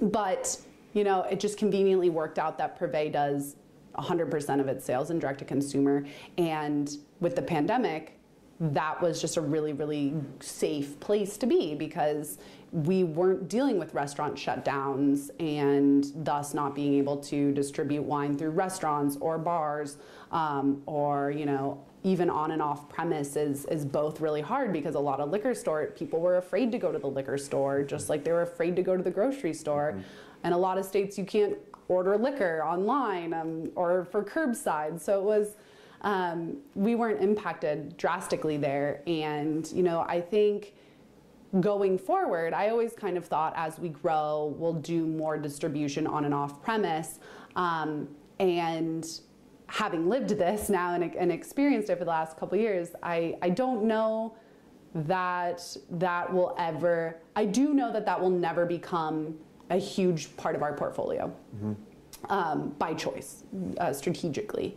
[0.00, 0.56] but
[0.92, 3.56] you know, it just conveniently worked out that Privé does
[3.96, 6.04] 100% of its sales in direct to consumer.
[6.38, 8.18] And with the pandemic,
[8.60, 12.38] that was just a really, really safe place to be because
[12.70, 18.50] we weren't dealing with restaurant shutdowns and thus not being able to distribute wine through
[18.50, 19.98] restaurants or bars
[20.30, 24.94] um, or, you know, even on and off premise is, is both really hard because
[24.94, 28.08] a lot of liquor store people were afraid to go to the liquor store just
[28.08, 29.92] like they were afraid to go to the grocery store.
[29.92, 30.02] Mm-hmm.
[30.44, 31.56] And a lot of states you can't
[31.88, 35.00] order liquor online um, or for curbside.
[35.00, 35.56] So it was
[36.02, 39.02] um, we weren't impacted drastically there.
[39.06, 40.74] And, you know, I think
[41.60, 46.24] going forward, I always kind of thought as we grow, we'll do more distribution on
[46.24, 47.20] and off premise.
[47.54, 48.08] Um,
[48.40, 49.06] and
[49.72, 53.48] having lived this now and, and experienced it for the last couple years, I, I
[53.48, 54.36] don't know
[54.94, 59.34] that that will ever, I do know that that will never become
[59.70, 61.72] a huge part of our portfolio mm-hmm.
[62.30, 63.44] um, by choice,
[63.78, 64.76] uh, strategically.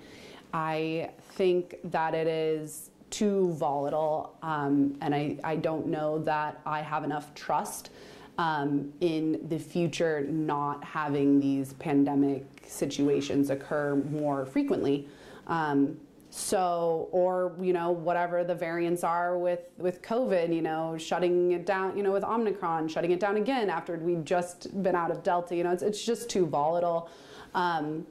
[0.53, 6.81] I think that it is too volatile, um, and I, I don't know that I
[6.81, 7.89] have enough trust
[8.37, 15.07] um, in the future not having these pandemic situations occur more frequently.
[15.47, 15.97] Um,
[16.29, 21.65] so, or you know, whatever the variants are with with COVID, you know, shutting it
[21.65, 25.23] down, you know, with Omicron, shutting it down again after we've just been out of
[25.23, 25.55] Delta.
[25.55, 27.09] You know, it's it's just too volatile
[27.53, 28.05] um,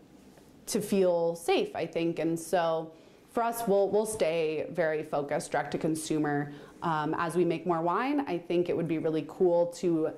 [0.67, 2.93] to feel safe, I think, and so
[3.35, 6.53] for us, we'll we'll stay very focused, direct to consumer.
[6.83, 10.13] Um, as we make more wine, I think it would be really cool to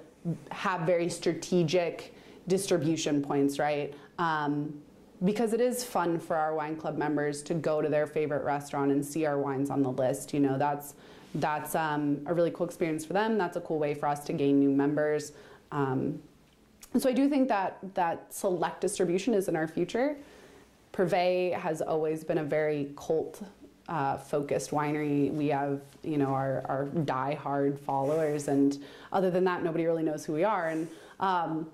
[0.50, 2.14] have very strategic
[2.46, 3.94] distribution points, right?
[4.18, 4.80] Um,
[5.24, 8.92] because it is fun for our wine club members to go to their favorite restaurant
[8.92, 10.34] and see our wines on the list.
[10.34, 10.94] You know, that's
[11.34, 13.36] that's um, a really cool experience for them.
[13.36, 15.32] That's a cool way for us to gain new members.
[15.72, 16.20] Um,
[16.98, 20.16] so I do think that that select distribution is in our future.
[20.92, 23.42] Privé has always been a very cult
[23.88, 25.30] uh, focused winery.
[25.32, 30.24] We have, you know, our, our die-hard followers, and other than that, nobody really knows
[30.24, 30.68] who we are.
[30.68, 30.88] And
[31.20, 31.68] um,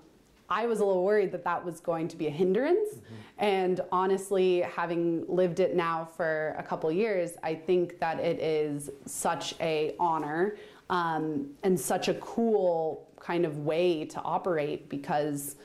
[0.53, 2.89] I was a little worried that that was going to be a hindrance.
[2.95, 3.15] Mm-hmm.
[3.39, 8.91] And honestly, having lived it now for a couple years, I think that it is
[9.07, 10.55] such a honor
[10.91, 15.55] um, and such a cool kind of way to operate because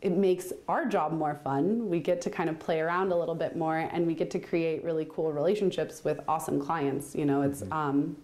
[0.00, 1.90] it makes our job more fun.
[1.90, 4.38] We get to kind of play around a little bit more, and we get to
[4.38, 7.14] create really cool relationships with awesome clients.
[7.14, 7.72] You know, it's mm-hmm.
[7.74, 8.16] um,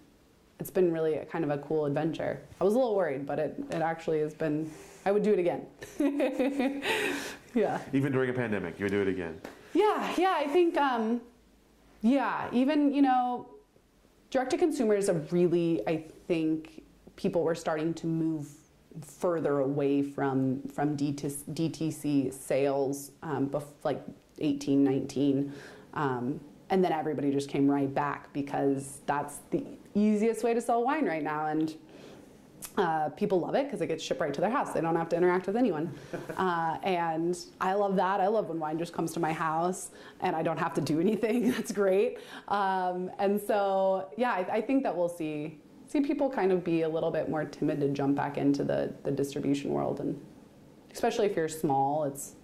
[0.59, 2.41] it's been really a kind of a cool adventure.
[2.59, 4.71] I was a little worried, but it, it actually has been.
[5.07, 5.65] I would do it again.
[7.55, 7.81] yeah.
[7.93, 9.41] Even during a pandemic, you would do it again.
[9.73, 10.35] Yeah, yeah.
[10.37, 10.77] I think.
[10.77, 11.21] Um,
[12.03, 13.49] yeah, even you know,
[14.31, 15.81] direct to consumer is a really.
[15.87, 16.83] I think
[17.15, 18.49] people were starting to move
[19.01, 24.03] further away from from DTC sales, um, bef- like
[24.41, 25.53] 18, 19.
[25.95, 26.41] Um,
[26.71, 31.07] and then everybody just came right back because that's the easiest way to sell wine
[31.07, 31.47] right now.
[31.47, 31.73] And
[32.77, 34.73] uh, people love it because it gets shipped right to their house.
[34.73, 35.93] They don't have to interact with anyone.
[36.37, 38.21] Uh, and I love that.
[38.21, 39.91] I love when wine just comes to my house
[40.21, 41.51] and I don't have to do anything.
[41.53, 42.19] That's great.
[42.49, 46.83] Um, and so, yeah, I, I think that we'll see see people kind of be
[46.83, 50.21] a little bit more timid to jump back into the, the distribution world and
[50.93, 52.35] especially if you're small it's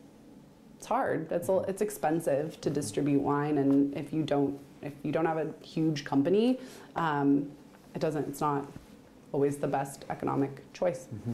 [0.77, 5.13] it's hard it's a, it's expensive to distribute wine and if you don't if you
[5.13, 6.61] don't have a huge company
[6.97, 7.51] um,
[7.95, 8.67] it doesn't it's not
[9.33, 11.33] always the best economic choice mm-hmm.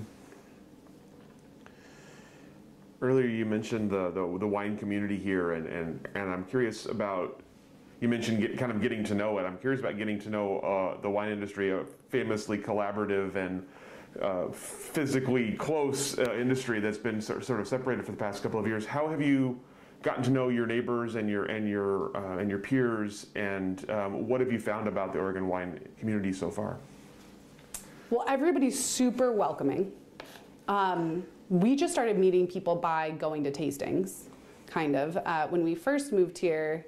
[3.03, 7.41] earlier you mentioned the, the, the wine community here and, and, and i'm curious about
[8.01, 9.45] you mentioned get, kind of getting to know it.
[9.45, 13.67] I'm curious about getting to know uh, the wine industry, a famously collaborative and
[14.23, 18.67] uh, physically close uh, industry that's been sort of separated for the past couple of
[18.67, 18.87] years.
[18.87, 19.61] How have you
[20.03, 24.29] gotten to know your neighbors and your and your uh, and your peers, and um,
[24.29, 26.79] what have you found about the Oregon wine community so far?
[28.11, 29.93] Well, everybody's super welcoming.
[30.67, 34.29] Um, we just started meeting people by going to tastings,
[34.67, 35.19] kind of.
[35.19, 36.87] Uh, when we first moved here,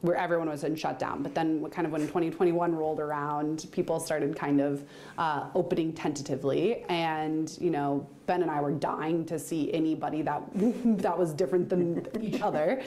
[0.00, 1.22] where everyone was in shutdown.
[1.22, 4.84] But then, kind of when 2021 rolled around, people started kind of
[5.16, 10.42] uh, opening tentatively, and you know, Ben and I were dying to see anybody that
[11.02, 12.82] that was different than each other.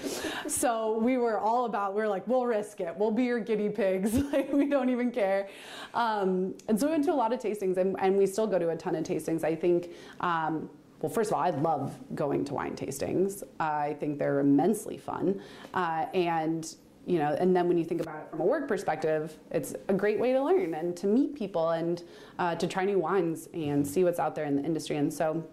[0.47, 2.95] So we were all about we are like, we'll risk it.
[2.95, 4.16] We'll be your guinea pigs.
[4.34, 5.49] like we don't even care.
[5.93, 8.57] Um, and so we went to a lot of tastings, and, and we still go
[8.57, 9.43] to a ton of tastings.
[9.43, 9.89] I think.
[10.22, 10.70] Um,
[11.01, 13.41] well, first of all, I love going to wine tastings.
[13.59, 15.41] I think they're immensely fun.
[15.74, 16.76] Uh, and
[17.06, 19.93] you know, and then when you think about it from a work perspective, it's a
[19.93, 22.04] great way to learn and to meet people and
[22.38, 24.97] uh, to try new wines and see what's out there in the industry.
[24.97, 25.43] And so,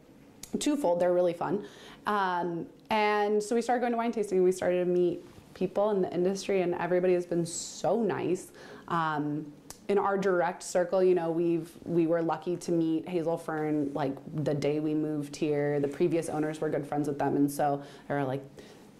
[0.58, 1.64] twofold, they're really fun.
[2.06, 4.42] Um, and so we started going to wine tasting.
[4.42, 5.24] We started to meet
[5.54, 8.52] people in the industry, and everybody has been so nice.
[8.88, 9.52] Um,
[9.88, 14.54] in our direct circle, you know, we've we were lucky to meet Hazelfern like the
[14.54, 15.80] day we moved here.
[15.80, 18.44] The previous owners were good friends with them, and so they were like,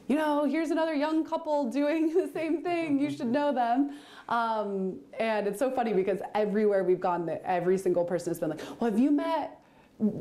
[0.09, 2.99] you know, here's another young couple doing the same thing.
[2.99, 3.93] You should know them.
[4.29, 8.61] Um, and it's so funny because everywhere we've gone, every single person has been like,
[8.81, 9.61] well, have you met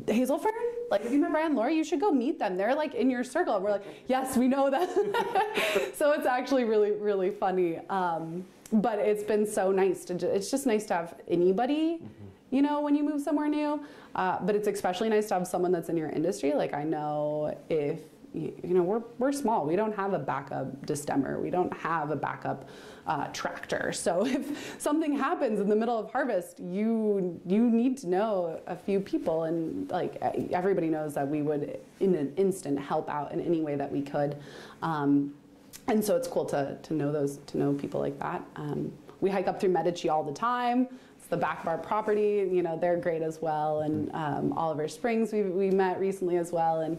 [0.06, 0.52] Hazelfern?
[0.90, 1.72] Like, have you met Brian Laura?
[1.72, 2.56] You should go meet them.
[2.56, 3.56] They're like in your circle.
[3.56, 4.88] And we're like, yes, we know them.
[5.94, 7.78] so it's actually really, really funny.
[7.90, 12.04] Um, but it's been so nice to, it's just nice to have anybody, mm-hmm.
[12.50, 13.82] you know, when you move somewhere new.
[14.14, 16.52] Uh, but it's especially nice to have someone that's in your industry.
[16.52, 18.00] Like, I know if
[18.38, 19.66] you know, we're, we're small.
[19.66, 21.40] We don't have a backup destemmer.
[21.40, 22.68] We don't have a backup
[23.06, 23.92] uh, tractor.
[24.08, 28.76] So if something happens in the middle of harvest, you you need to know a
[28.76, 33.40] few people, and like everybody knows that we would in an instant help out in
[33.40, 34.36] any way that we could.
[34.82, 35.34] Um,
[35.88, 38.42] and so it's cool to, to know those to know people like that.
[38.56, 40.88] Um, we hike up through Medici all the time.
[41.16, 42.48] It's the back of our property.
[42.50, 43.80] You know they're great as well.
[43.80, 46.80] And um, Oliver Springs we we met recently as well.
[46.80, 46.98] And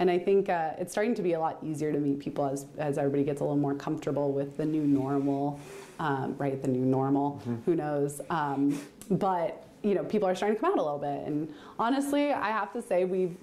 [0.00, 2.66] and I think uh, it's starting to be a lot easier to meet people as
[2.78, 5.60] as everybody gets a little more comfortable with the new normal.
[6.00, 7.32] Um, right, the new normal.
[7.42, 7.56] Mm-hmm.
[7.66, 8.20] Who knows?
[8.30, 8.80] Um,
[9.10, 11.26] but you know, people are starting to come out a little bit.
[11.26, 13.36] And honestly, I have to say, we've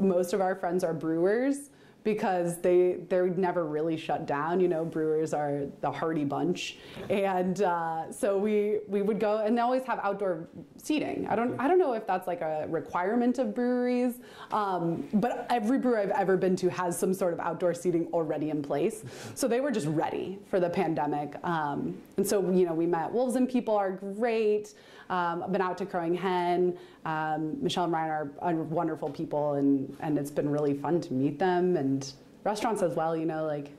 [0.00, 1.69] most of our friends are brewers
[2.02, 4.60] because they they're never really shut down.
[4.60, 6.78] You know, brewers are the hardy bunch,
[7.08, 11.26] and uh, so we we would go and they always have outdoor seating.
[11.28, 14.20] I don't I don't know if that's like a requirement of breweries,
[14.52, 18.50] um, but every brewery I've ever been to has some sort of outdoor seating already
[18.50, 19.04] in place.
[19.34, 23.10] So they were just ready for the pandemic, um, and so you know we met
[23.12, 24.74] Wolves and People are great.
[25.10, 26.78] Um, I've been out to Crowing Hen.
[27.04, 31.12] Um, Michelle and Ryan are, are, wonderful people, and, and it's been really fun to
[31.12, 31.76] meet them.
[31.76, 32.10] And
[32.44, 33.70] restaurants as well, you know, like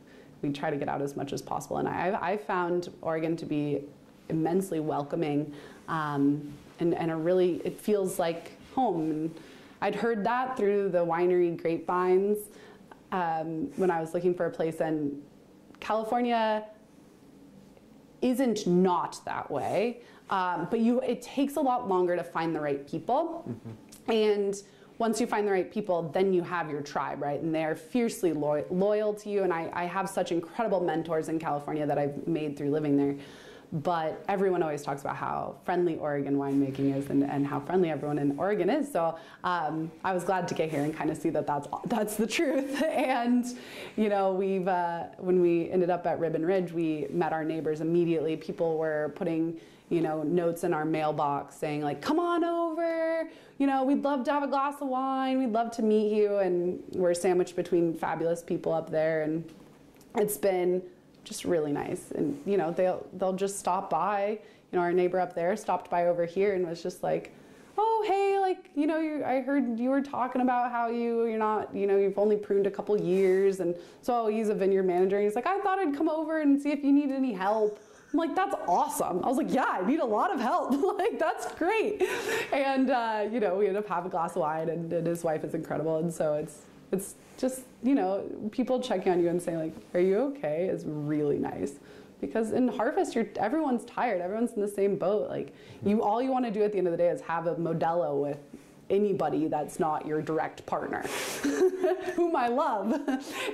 [0.41, 1.77] we try to get out as much as possible.
[1.77, 3.85] And I, I found Oregon to be
[4.27, 5.53] immensely welcoming
[5.87, 9.11] um, and, and a really, it feels like home.
[9.11, 9.39] And
[9.79, 12.39] I'd heard that through the winery grapevines
[13.13, 15.21] um, when I was looking for a place, and
[15.79, 16.65] California
[18.21, 20.01] isn't not that way.
[20.31, 23.45] Um, but you, it takes a lot longer to find the right people.
[23.47, 24.11] Mm-hmm.
[24.11, 24.63] And
[24.97, 27.41] once you find the right people, then you have your tribe, right?
[27.41, 29.43] And they're fiercely lo- loyal to you.
[29.43, 33.15] And I, I have such incredible mentors in California that I've made through living there
[33.71, 38.19] but everyone always talks about how friendly Oregon winemaking is and, and how friendly everyone
[38.19, 38.91] in Oregon is.
[38.91, 42.17] So um, I was glad to get here and kind of see that that's that's
[42.17, 42.83] the truth.
[42.83, 43.45] and
[43.95, 47.79] you know, we've uh, when we ended up at Ribbon Ridge, we met our neighbors
[47.79, 48.35] immediately.
[48.35, 49.59] People were putting
[49.91, 54.23] you know notes in our mailbox saying like, "Come on over." You know, we'd love
[54.23, 55.37] to have a glass of wine.
[55.37, 56.37] We'd love to meet you.
[56.37, 59.43] And we're sandwiched between fabulous people up there, and
[60.15, 60.81] it's been
[61.25, 62.11] just really nice.
[62.11, 64.39] And you know, they'll they'll just stop by.
[64.71, 67.33] You know, our neighbor up there stopped by over here and was just like,
[67.77, 71.37] "Oh, hey, like you know, you, I heard you were talking about how you you're
[71.37, 75.17] not, you know, you've only pruned a couple years." And so he's a vineyard manager.
[75.17, 77.77] And he's like, "I thought I'd come over and see if you need any help."
[78.11, 79.23] I'm like, that's awesome.
[79.23, 80.71] I was like, yeah, I need a lot of help.
[80.99, 82.03] like, that's great.
[82.51, 85.23] And, uh, you know, we end up having a glass of wine, and, and his
[85.23, 85.97] wife is incredible.
[85.97, 89.99] And so it's, it's just you know people checking on you and saying like are
[89.99, 91.79] you okay is really nice
[92.19, 95.53] because in harvest you're everyone's tired everyone's in the same boat like
[95.83, 97.55] you all you want to do at the end of the day is have a
[97.55, 98.37] modelo with
[98.91, 101.01] anybody that's not your direct partner,
[102.15, 102.93] whom I love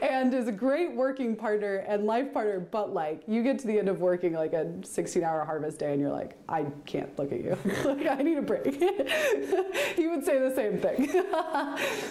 [0.01, 2.59] and is a great working partner and life partner.
[2.59, 5.93] But like, you get to the end of working like a 16 hour harvest day
[5.93, 7.57] and you're like, I can't look at you.
[7.85, 8.65] like, I need a break.
[9.95, 11.07] he would say the same thing.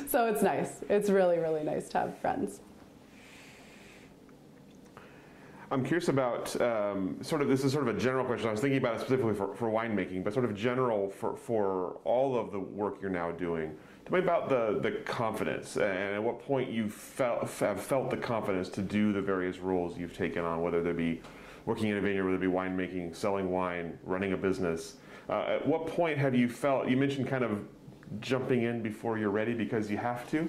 [0.09, 0.81] so it's nice.
[0.89, 2.61] It's really, really nice to have friends.
[5.71, 8.49] I'm curious about um, sort of this is sort of a general question.
[8.49, 11.99] I was thinking about it specifically for, for winemaking, but sort of general for, for
[12.05, 13.75] all of the work you're now doing.
[14.05, 18.17] Tell me about the, the confidence and at what point you felt have felt the
[18.17, 21.21] confidence to do the various roles you've taken on, whether they be
[21.65, 24.97] working in a vineyard, whether it be winemaking, selling wine, running a business.
[25.29, 26.89] Uh, at what point have you felt?
[26.89, 27.59] You mentioned kind of
[28.21, 30.49] jumping in before you're ready because you have to.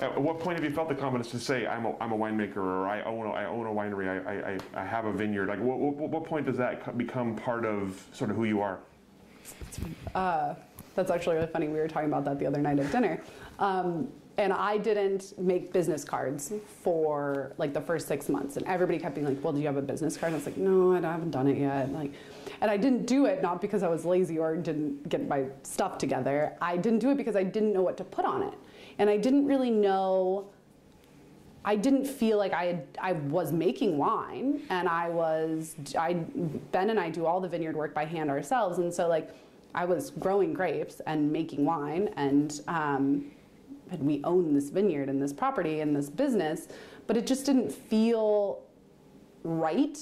[0.00, 2.58] At what point have you felt the confidence to say, I'm a, I'm a winemaker
[2.58, 5.48] or I own a, I own a winery, I, I, I have a vineyard?
[5.48, 8.78] Like, what, what, what point does that become part of sort of who you are?
[10.14, 10.54] Uh,
[10.94, 11.68] that's actually really funny.
[11.68, 13.20] We were talking about that the other night at dinner.
[13.58, 18.56] Um, and I didn't make business cards for like the first six months.
[18.56, 20.32] And everybody kept being like, well, do you have a business card?
[20.32, 21.92] And I was like, no, I haven't done it yet.
[21.92, 22.12] Like,
[22.60, 25.98] and I didn't do it not because I was lazy or didn't get my stuff
[25.98, 26.56] together.
[26.60, 28.54] I didn't do it because I didn't know what to put on it.
[28.98, 30.50] And I didn't really know
[31.68, 36.88] I didn't feel like I had, I was making wine and I was I Ben
[36.88, 39.34] and I do all the vineyard work by hand ourselves and so like
[39.74, 43.26] I was growing grapes and making wine and um,
[43.90, 46.68] and we own this vineyard and this property and this business
[47.06, 48.62] but it just didn't feel
[49.42, 49.98] right.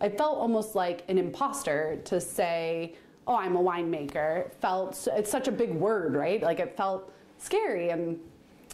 [0.00, 2.94] I felt almost like an imposter to say
[3.26, 4.52] oh I'm a winemaker.
[4.54, 6.42] Felt it's such a big word right?
[6.42, 8.18] Like it felt scary and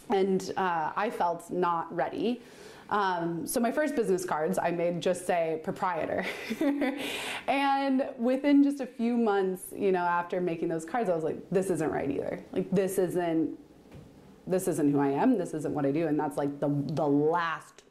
[0.09, 2.41] and uh, I felt not ready.
[2.89, 6.25] Um, so my first business cards I made just say proprietor.
[7.47, 11.37] and within just a few months, you know, after making those cards, I was like,
[11.51, 12.43] this isn't right either.
[12.53, 13.57] Like this isn't
[14.49, 17.07] this isn't who I am, this isn't what I do, and that's like the the
[17.07, 17.83] last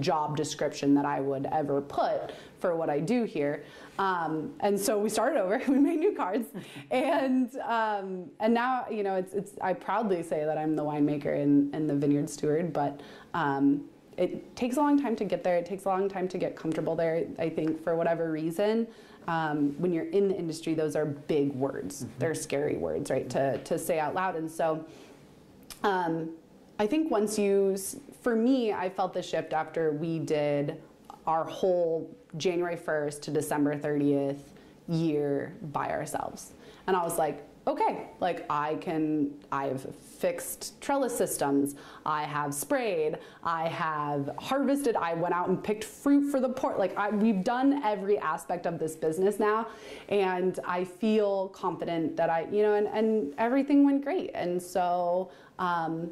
[0.00, 3.64] job description that I would ever put for what I do here.
[3.98, 5.60] Um, and so we started over.
[5.68, 6.48] We made new cards,
[6.90, 9.52] and um, and now you know it's it's.
[9.60, 13.00] I proudly say that I'm the winemaker and, and the vineyard steward, but.
[13.34, 13.84] Um,
[14.16, 15.58] it takes a long time to get there.
[15.58, 17.26] It takes a long time to get comfortable there.
[17.38, 18.86] I think for whatever reason,
[19.28, 22.04] um, when you're in the industry, those are big words.
[22.04, 22.18] Mm-hmm.
[22.18, 23.28] They're scary words, right?
[23.30, 24.36] To to say out loud.
[24.36, 24.86] And so,
[25.82, 26.30] um,
[26.78, 27.76] I think once you,
[28.22, 30.80] for me, I felt the shift after we did
[31.26, 34.38] our whole January 1st to December 30th
[34.88, 36.52] year by ourselves.
[36.86, 41.74] And I was like, okay, like I can, I've fixed trellis systems,
[42.04, 46.78] I have sprayed, I have harvested, I went out and picked fruit for the port.
[46.78, 49.66] Like I, we've done every aspect of this business now,
[50.08, 54.30] and I feel confident that I, you know, and, and everything went great.
[54.34, 56.10] And so, um,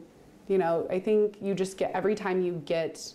[0.48, 3.12] you know, I think you just get, every time you get,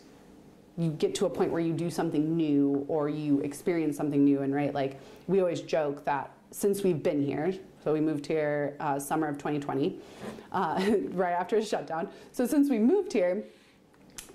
[0.79, 4.41] you get to a point where you do something new or you experience something new
[4.43, 4.97] and right like
[5.27, 7.53] we always joke that since we've been here
[7.83, 9.99] so we moved here uh, summer of 2020
[10.51, 12.09] uh, right after the shutdown.
[12.31, 13.43] So since we moved here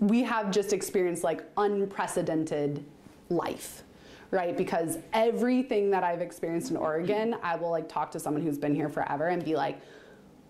[0.01, 2.85] we have just experienced like unprecedented
[3.31, 3.83] life
[4.31, 4.57] right?
[4.57, 8.75] Because everything that i've experienced in oregon i will like talk to someone who's been
[8.75, 9.81] here forever and be like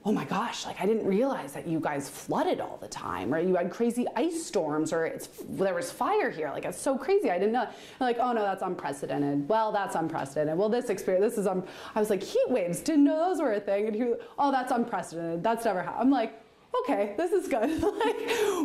[0.06, 3.38] oh my gosh, like I didn't realize that you guys flooded all the time, or
[3.38, 6.50] you had crazy ice storms, or it's there was fire here.
[6.50, 7.30] Like it's so crazy.
[7.30, 7.66] I didn't know.
[8.00, 9.48] like, oh no, that's unprecedented.
[9.48, 10.58] Well, that's unprecedented.
[10.58, 11.64] Well, this experience, this is um.
[11.94, 12.80] I was like, heat waves.
[12.80, 13.86] Didn't know those were a thing.
[13.86, 15.42] And he was, oh, that's unprecedented.
[15.42, 16.02] That's never happened.
[16.02, 16.40] I'm like.
[16.82, 17.70] Okay, this is good.
[17.82, 18.16] like,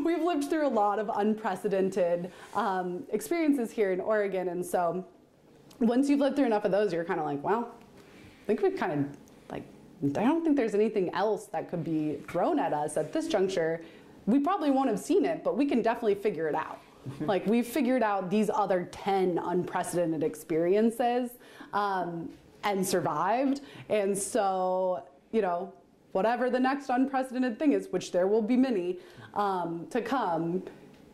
[0.03, 5.05] we've lived through a lot of unprecedented um, experiences here in Oregon, and so
[5.79, 8.75] once you've lived through enough of those, you're kind of like, well, I think we've
[8.75, 9.19] kind of
[10.03, 13.81] I don't think there's anything else that could be thrown at us at this juncture.
[14.25, 16.79] We probably won't have seen it, but we can definitely figure it out.
[17.21, 21.31] like we've figured out these other 10 unprecedented experiences
[21.73, 22.29] um,
[22.63, 23.61] and survived.
[23.89, 25.73] And so, you know,
[26.11, 28.97] whatever the next unprecedented thing is, which there will be many
[29.33, 30.63] um, to come,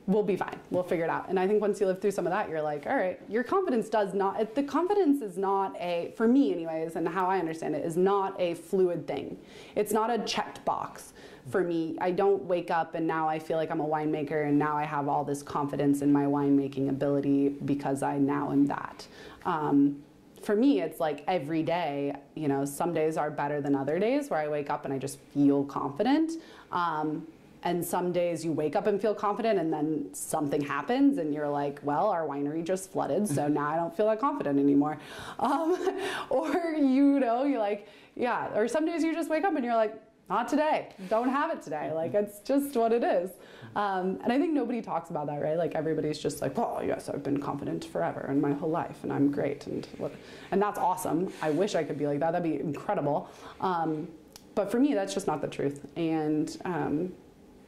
[0.07, 0.60] we'll be fine.
[0.69, 1.30] We'll figure it out.
[1.30, 3.44] And I think once you live through some of that, you're like, all right, your
[3.44, 7.76] confidence does not, the confidence is not a, for me anyways, and how I understand
[7.76, 9.38] it, is not a fluid thing.
[9.76, 11.14] It's not a checked box
[11.49, 11.98] for me.
[11.99, 14.84] I don't wake up and now I feel like I'm a winemaker and now I
[14.84, 19.07] have all this confidence in my winemaking ability because I now am that.
[19.45, 20.03] Um,
[20.41, 24.30] for me, it's like every day, you know, some days are better than other days
[24.30, 26.34] where I wake up and I just feel confident.
[26.72, 27.27] Um,
[27.66, 31.50] and some days you wake up and feel confident, and then something happens, and you're
[31.50, 35.00] like, well, our winery just flooded, so now I don't feel that confident anymore.
[35.40, 35.76] Um,
[36.30, 39.76] or, you know, you're like, yeah, or some days you just wake up and you're
[39.76, 41.92] like, not today, don't have it today.
[41.92, 43.32] Like, it's just what it is.
[43.76, 45.58] Um, and I think nobody talks about that, right?
[45.58, 49.12] Like, everybody's just like, oh, yes, I've been confident forever and my whole life, and
[49.12, 49.66] I'm great.
[49.66, 50.14] And, what,
[50.52, 51.34] and that's awesome.
[51.42, 53.28] I wish I could be like that, that'd be incredible.
[53.60, 54.08] Um,
[54.54, 55.86] but for me, that's just not the truth.
[55.96, 57.12] And, um,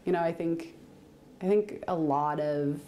[0.08, 0.74] you know, I think
[1.42, 2.80] I think a lot of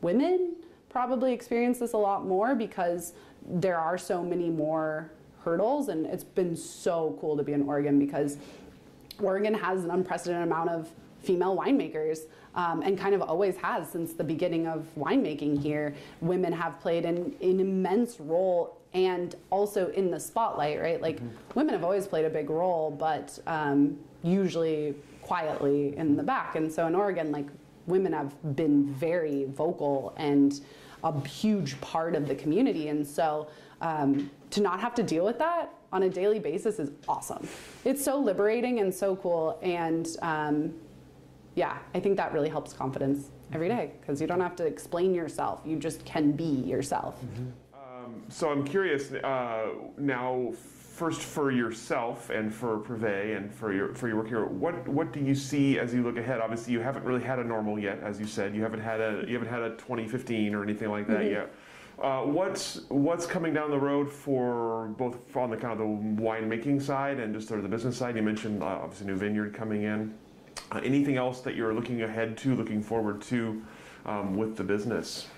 [0.00, 0.56] women
[0.88, 3.12] probably experience this a lot more because
[3.46, 5.12] there are so many more
[5.44, 8.38] hurdles and it's been so cool to be in Oregon because
[9.20, 10.90] Oregon has an unprecedented amount of
[11.22, 12.20] female winemakers
[12.54, 15.94] um, and kind of always has since the beginning of winemaking here.
[16.20, 21.00] Women have played an, an immense role and also in the spotlight, right?
[21.00, 21.28] Like mm-hmm.
[21.54, 24.94] women have always played a big role, but um, usually
[25.32, 26.56] quietly in the back.
[26.56, 27.46] And so in Oregon, like
[27.86, 30.60] women have been very vocal and
[31.04, 32.88] a huge part of the community.
[32.88, 33.48] And so
[33.80, 37.48] um, to not have to deal with that on a daily basis is awesome.
[37.86, 39.58] It's so liberating and so cool.
[39.62, 40.74] And um,
[41.54, 45.14] yeah, I think that really helps confidence every day because you don't have to explain
[45.14, 45.62] yourself.
[45.64, 47.14] You just can be yourself.
[47.24, 48.04] Mm-hmm.
[48.04, 50.52] Um, so I'm curious uh, now
[50.92, 55.12] first for yourself and for Privé and for your for your work here, what what
[55.12, 56.40] do you see as you look ahead?
[56.40, 58.54] Obviously, you haven't really had a normal yet, as you said.
[58.54, 61.32] You haven't had a you haven't had a 2015 or anything like that mm-hmm.
[61.32, 61.54] yet.
[62.00, 66.80] Uh, what's what's coming down the road for both on the kind of the winemaking
[66.80, 68.14] side and just sort of the business side?
[68.14, 70.14] You mentioned uh, obviously new vineyard coming in.
[70.70, 73.62] Uh, anything else that you're looking ahead to, looking forward to
[74.04, 75.28] um, with the business?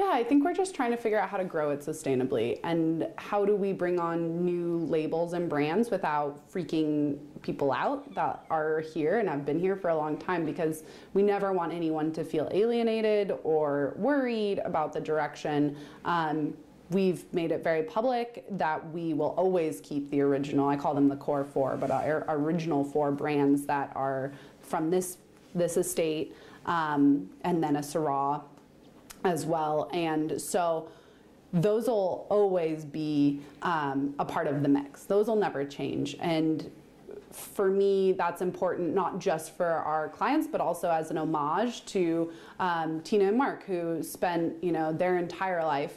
[0.00, 3.06] Yeah, I think we're just trying to figure out how to grow it sustainably and
[3.16, 8.80] how do we bring on new labels and brands without freaking people out that are
[8.80, 12.24] here and have been here for a long time because we never want anyone to
[12.24, 15.76] feel alienated or worried about the direction.
[16.06, 16.54] Um,
[16.88, 20.66] we've made it very public that we will always keep the original.
[20.66, 24.32] I call them the core four, but our, original four brands that are
[24.62, 25.18] from this
[25.54, 28.40] this estate, um, and then a Syrah
[29.24, 29.90] as well.
[29.92, 30.88] And so
[31.52, 35.04] those will always be um, a part of the mix.
[35.04, 36.16] Those will never change.
[36.20, 36.70] And
[37.32, 42.32] for me, that's important not just for our clients, but also as an homage to
[42.58, 45.94] um, Tina and Mark, who spent you know their entire life,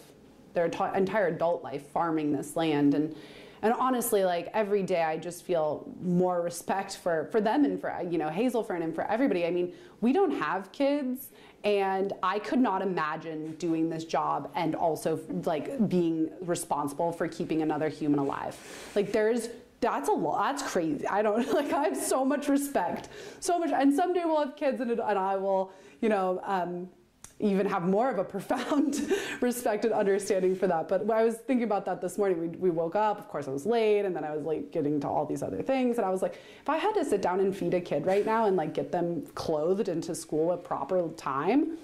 [0.54, 3.16] their entire adult life farming this land and
[3.64, 7.96] and honestly like every day i just feel more respect for for them and for
[8.10, 11.30] you know hazelfern and for everybody i mean we don't have kids
[11.64, 17.62] and i could not imagine doing this job and also like being responsible for keeping
[17.62, 18.58] another human alive.
[18.96, 19.50] Like there's
[19.80, 21.08] that's a lot that's crazy.
[21.08, 23.10] I don't like i have so much respect.
[23.40, 25.72] So much and someday we'll have kids and, and i will
[26.02, 26.90] you know um,
[27.40, 29.12] even have more of a profound
[29.42, 30.88] respect and understanding for that.
[30.88, 32.40] But I was thinking about that this morning.
[32.40, 35.00] We, we woke up, of course, I was late, and then I was late getting
[35.02, 35.98] to all these other things.
[35.98, 38.26] And I was like, if I had to sit down and feed a kid right
[38.26, 41.78] now and like get them clothed into school at proper time,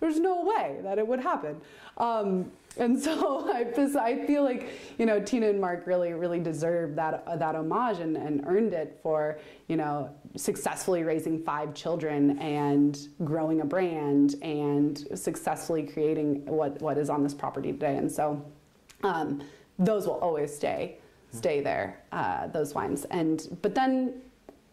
[0.00, 1.60] there's no way that it would happen.
[1.96, 3.66] Um, and so I,
[4.00, 7.98] I feel like you know Tina and Mark really really deserve that uh, that homage
[7.98, 9.38] and, and earned it for
[9.68, 16.98] you know successfully raising five children and growing a brand and successfully creating what what
[16.98, 17.96] is on this property today.
[17.96, 18.44] And so
[19.02, 19.42] um,
[19.78, 20.98] those will always stay
[21.30, 23.04] stay there uh, those wines.
[23.06, 24.20] And but then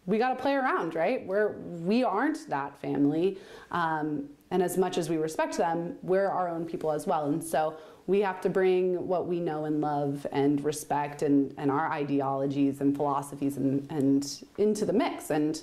[0.05, 1.25] we got to play around right?
[1.25, 3.37] We're we aren't that family.
[3.71, 7.25] Um, and as much as we respect them we're our own people as well.
[7.25, 11.71] And so we have to bring what we know and love and respect and, and
[11.71, 15.61] our ideologies and philosophies and, and into the mix and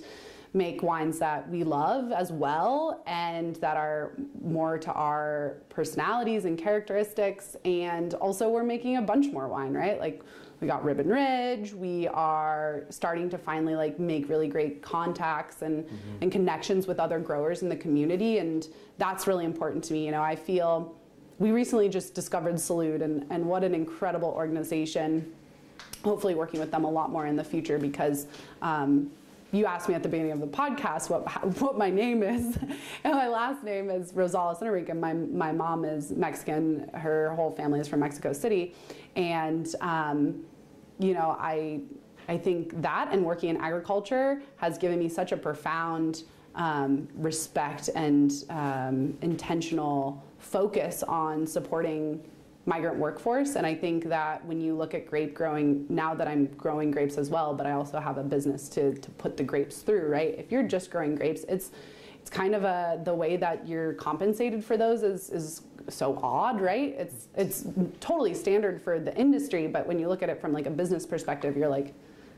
[0.53, 4.13] make wines that we love as well and that are
[4.43, 7.57] more to our personalities and characteristics.
[7.65, 10.01] And also we're making a bunch more wine right?
[10.01, 10.23] Like
[10.61, 11.73] we got ribbon ridge.
[11.73, 16.23] We are starting to finally like make really great contacts and mm-hmm.
[16.23, 18.39] and connections with other growers in the community.
[18.39, 18.67] And
[18.99, 20.05] that's really important to me.
[20.05, 21.00] You know i feel
[21.41, 25.33] we recently just discovered Salud, and, and what an incredible organization.
[26.05, 28.27] Hopefully, working with them a lot more in the future because
[28.61, 29.11] um,
[29.51, 31.27] you asked me at the beginning of the podcast what
[31.61, 32.59] what my name is,
[33.05, 34.93] and my last name is Rosales Enrique.
[34.93, 36.91] My my mom is Mexican.
[36.93, 38.75] Her whole family is from Mexico City,
[39.17, 40.45] and um,
[40.99, 41.81] you know I
[42.29, 47.89] I think that and working in agriculture has given me such a profound um, respect
[47.95, 52.23] and um, intentional focus on supporting
[52.67, 53.57] migrant workforce.
[53.57, 57.17] And I think that when you look at grape growing, now that I'm growing grapes
[57.17, 60.35] as well, but I also have a business to, to put the grapes through, right?
[60.37, 61.71] If you're just growing grapes, it's
[62.21, 66.61] it's kind of a the way that you're compensated for those is is so odd,
[66.61, 66.95] right?
[66.99, 67.65] It's it's
[68.01, 71.07] totally standard for the industry, but when you look at it from like a business
[71.07, 71.95] perspective, you're like,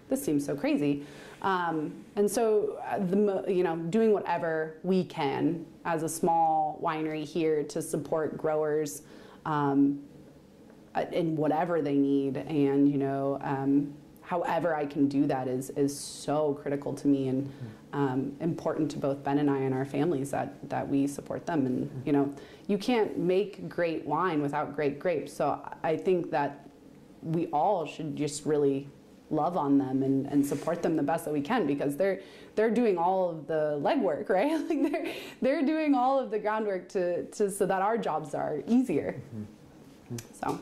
[0.08, 1.04] this seems so crazy.
[1.42, 7.24] Um, and so, uh, the, you know, doing whatever we can as a small winery
[7.24, 9.02] here to support growers
[9.44, 10.00] um,
[10.94, 15.70] uh, in whatever they need, and you know, um, however I can do that is
[15.70, 17.52] is so critical to me and
[17.92, 21.66] um, important to both Ben and I and our families that that we support them.
[21.66, 22.32] And you know,
[22.68, 25.32] you can't make great wine without great grapes.
[25.32, 26.68] So I think that
[27.22, 28.88] we all should just really
[29.32, 32.20] love on them and, and support them the best that we can because they're
[32.54, 34.52] they're doing all of the legwork, right?
[34.68, 35.06] like they're
[35.40, 39.20] they're doing all of the groundwork to, to so that our jobs are easier.
[39.34, 40.16] Mm-hmm.
[40.40, 40.60] So.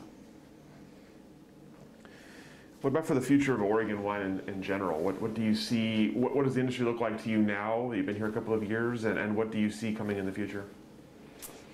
[2.81, 4.99] What about for the future of Oregon wine in, in general?
[4.99, 6.09] What, what do you see?
[6.11, 7.91] What, what does the industry look like to you now?
[7.91, 10.25] You've been here a couple of years, and, and what do you see coming in
[10.25, 10.65] the future?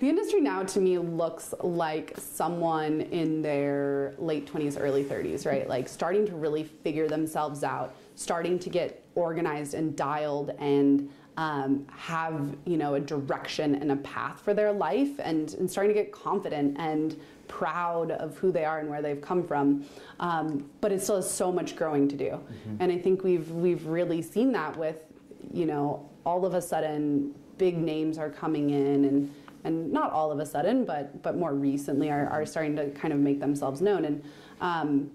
[0.00, 5.68] The industry now to me looks like someone in their late 20s, early 30s, right?
[5.68, 11.86] Like starting to really figure themselves out, starting to get organized and dialed and um,
[11.96, 16.00] have you know a direction and a path for their life and, and starting to
[16.02, 17.16] get confident and
[17.46, 19.84] proud of who they are and where they've come from.
[20.20, 22.24] Um, but it still has so much growing to do.
[22.24, 22.76] Mm-hmm.
[22.80, 25.02] And I think we've we've really seen that with,
[25.52, 29.34] you know, all of a sudden big names are coming in and
[29.64, 33.12] and not all of a sudden, but but more recently are, are starting to kind
[33.12, 34.04] of make themselves known.
[34.04, 34.22] And
[34.60, 35.10] um,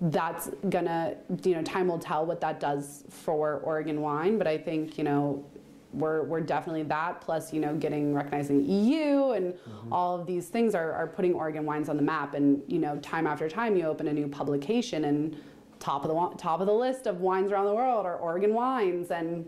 [0.00, 4.38] that's gonna, you know, time will tell what that does for Oregon wine.
[4.38, 5.44] But I think, you know,
[5.92, 9.92] we're, we're definitely that plus you know getting recognized in the EU and mm-hmm.
[9.92, 12.98] all of these things are, are putting Oregon wines on the map and you know
[12.98, 15.36] time after time you open a new publication and
[15.78, 19.10] top of the top of the list of wines around the world are Oregon wines
[19.10, 19.46] and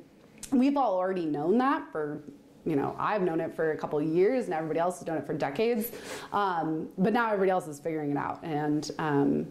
[0.53, 2.23] we've all already known that for
[2.69, 5.27] you know, I've known it for a couple years and everybody else has known it
[5.27, 5.91] for decades.
[6.33, 8.41] Um, but now everybody else is figuring it out.
[8.43, 9.47] And um,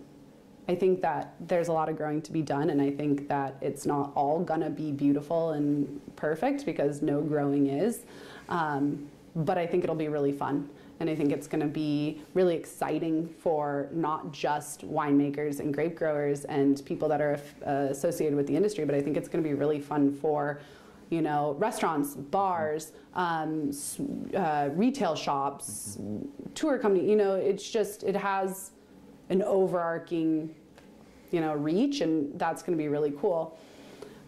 [0.69, 2.69] I think that there's a lot of growing to be done.
[2.69, 7.67] And I think that it's not all gonna be beautiful and perfect because no growing
[7.67, 8.01] is.
[8.49, 10.69] Um, but I think it'll be really fun.
[10.99, 15.95] And I think it's going to be really exciting for not just winemakers and grape
[15.95, 19.43] growers and people that are uh, associated with the industry, but I think it's going
[19.43, 20.59] to be really fun for
[21.09, 23.71] you know, restaurants, bars, um,
[24.35, 25.97] uh, retail shops,
[26.53, 27.09] tour company.
[27.09, 28.71] You know, it's just it has
[29.29, 30.53] an overarching,
[31.31, 33.57] you know, reach, and that's going to be really cool.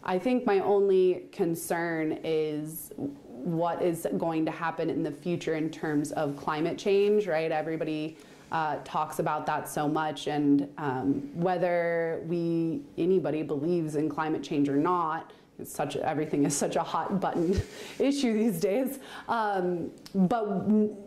[0.04, 2.92] I think my only concern is
[3.26, 7.52] what is going to happen in the future in terms of climate change, right?
[7.52, 8.18] Everybody
[8.52, 14.70] uh, talks about that so much, and um, whether we anybody believes in climate change
[14.70, 15.32] or not,
[15.64, 17.60] such everything is such a hot button
[18.00, 19.00] issue these days.
[19.28, 20.46] Um, but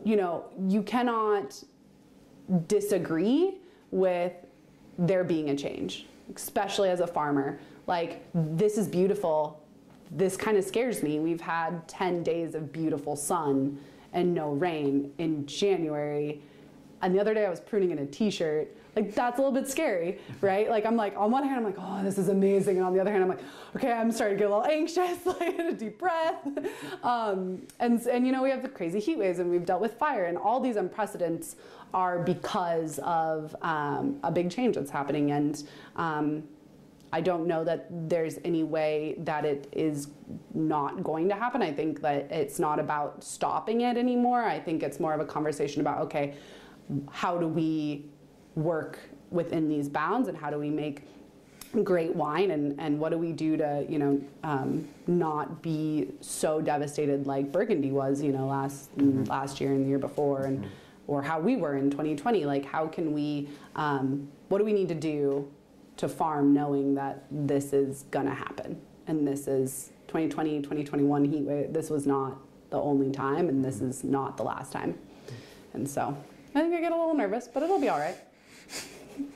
[0.04, 1.62] you know, you cannot
[2.66, 3.58] disagree
[3.90, 4.32] with
[4.98, 7.60] there being a change, especially as a farmer.
[7.86, 9.62] Like this is beautiful
[10.14, 11.18] this kind of scares me.
[11.18, 13.78] We've had 10 days of beautiful sun
[14.12, 16.42] and no rain in January.
[17.02, 18.76] And the other day I was pruning in a t-shirt.
[18.94, 20.68] Like that's a little bit scary, right?
[20.70, 22.76] Like I'm like, on one hand I'm like, oh, this is amazing.
[22.76, 23.40] And on the other hand I'm like,
[23.74, 26.46] okay, I'm starting to get a little anxious, like a deep breath.
[27.02, 29.94] Um, and, and you know, we have the crazy heat waves and we've dealt with
[29.94, 31.56] fire and all these unprecedents
[31.94, 35.32] are because of um, a big change that's happening.
[35.32, 35.62] And
[35.96, 36.44] um,
[37.14, 40.08] I don't know that there's any way that it is
[40.54, 41.60] not going to happen.
[41.60, 44.42] I think that it's not about stopping it anymore.
[44.42, 46.34] I think it's more of a conversation about okay,
[47.10, 48.04] how do we
[48.54, 48.98] work
[49.30, 51.02] within these bounds and how do we make
[51.82, 56.60] great wine and, and what do we do to you know um, not be so
[56.60, 59.24] devastated like Burgundy was you know last mm-hmm.
[59.24, 60.68] last year and the year before and mm-hmm.
[61.06, 64.88] or how we were in 2020 like how can we um, what do we need
[64.88, 65.50] to do
[65.96, 71.42] to farm knowing that this is going to happen and this is 2020 2021 heat
[71.42, 72.36] wave this was not
[72.68, 74.98] the only time and this is not the last time
[75.72, 76.14] and so
[76.54, 78.16] i think i get a little nervous but it'll be all right.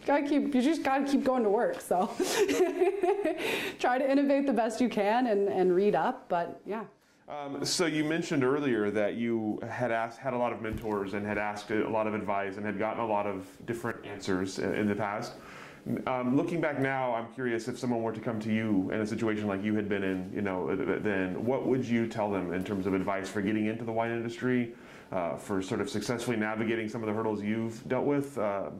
[0.06, 2.10] Gotta keep you just gotta keep going to work so.
[3.78, 6.84] Try to innovate the best you can and, and read up but yeah.
[7.28, 11.26] Um, so you mentioned earlier that you had asked, had a lot of mentors and
[11.26, 14.86] had asked a lot of advice and had gotten a lot of different answers in,
[14.86, 15.32] the past.
[16.06, 19.06] Um, looking back now, I'm curious if someone were to come to you in a
[19.06, 22.62] situation like you had been in, you know, then what would you tell them in
[22.62, 24.72] terms of advice for getting into the wine industry,
[25.10, 28.70] for sort of successfully navigating some of the hurdles you've dealt with, uh,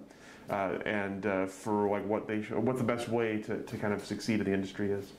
[0.48, 3.93] uh, and uh, for like what they should, what the best way to, to kind
[3.93, 5.12] of succeed in the industry is?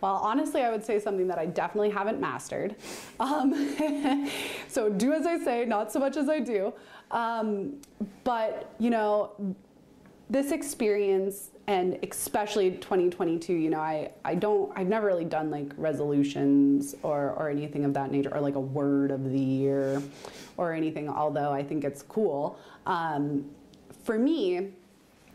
[0.00, 2.76] Well, honestly, I would say something that I definitely haven't mastered.
[3.18, 4.30] Um,
[4.68, 6.72] so do as I say, not so much as I do.
[7.10, 7.80] Um,
[8.22, 9.32] but, you know,
[10.28, 15.72] this experience and especially 2022 you know i i don't i've never really done like
[15.76, 20.00] resolutions or or anything of that nature or like a word of the year
[20.56, 22.58] or anything although i think it's cool.
[22.86, 23.44] Um,
[24.04, 24.72] for me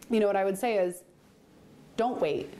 [0.09, 1.03] you know what i would say is
[1.97, 2.53] don't wait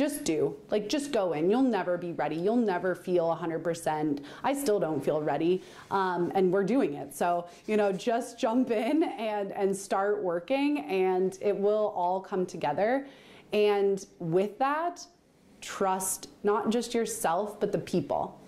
[0.00, 0.56] just do.
[0.70, 1.50] Like, just go in.
[1.50, 2.34] You'll never be ready.
[2.34, 4.24] You'll never feel 100%.
[4.42, 7.14] I still don't feel ready, um, and we're doing it.
[7.14, 12.46] So, you know, just jump in and, and start working, and it will all come
[12.46, 13.06] together.
[13.52, 15.06] And with that,
[15.60, 18.39] trust not just yourself, but the people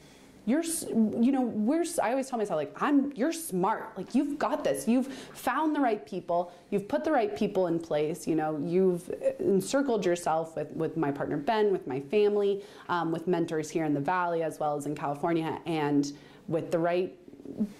[0.44, 3.96] you're you know we're i always tell myself like i'm you're smart.
[3.96, 4.88] Like you've got this.
[4.88, 6.52] You've found the right people.
[6.70, 8.26] You've put the right people in place.
[8.26, 13.26] You know you've encircled yourself with with my partner ben with my family um, with
[13.26, 16.12] mentors here in the valley as well as in california and
[16.48, 17.16] with the right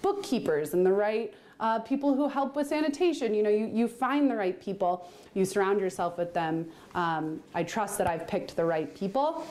[0.01, 3.33] bookkeepers and the right uh, people who help with sanitation.
[3.33, 5.09] You know you, you find the right people.
[5.33, 6.67] You surround yourself with them.
[6.95, 9.45] Um, i trust that i've picked the right people.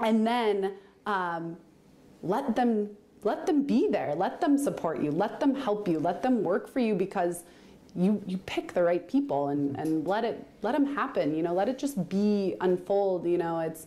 [0.00, 0.74] And then
[1.06, 1.56] um,
[2.22, 2.90] let them
[3.24, 4.14] let them be there.
[4.14, 5.10] Let them support you.
[5.10, 5.98] Let them help you.
[5.98, 7.44] Let them work for you because
[7.96, 11.54] you you pick the right people and and let it let them happen you know
[11.54, 13.60] let it just be unfold you know.
[13.60, 13.86] It's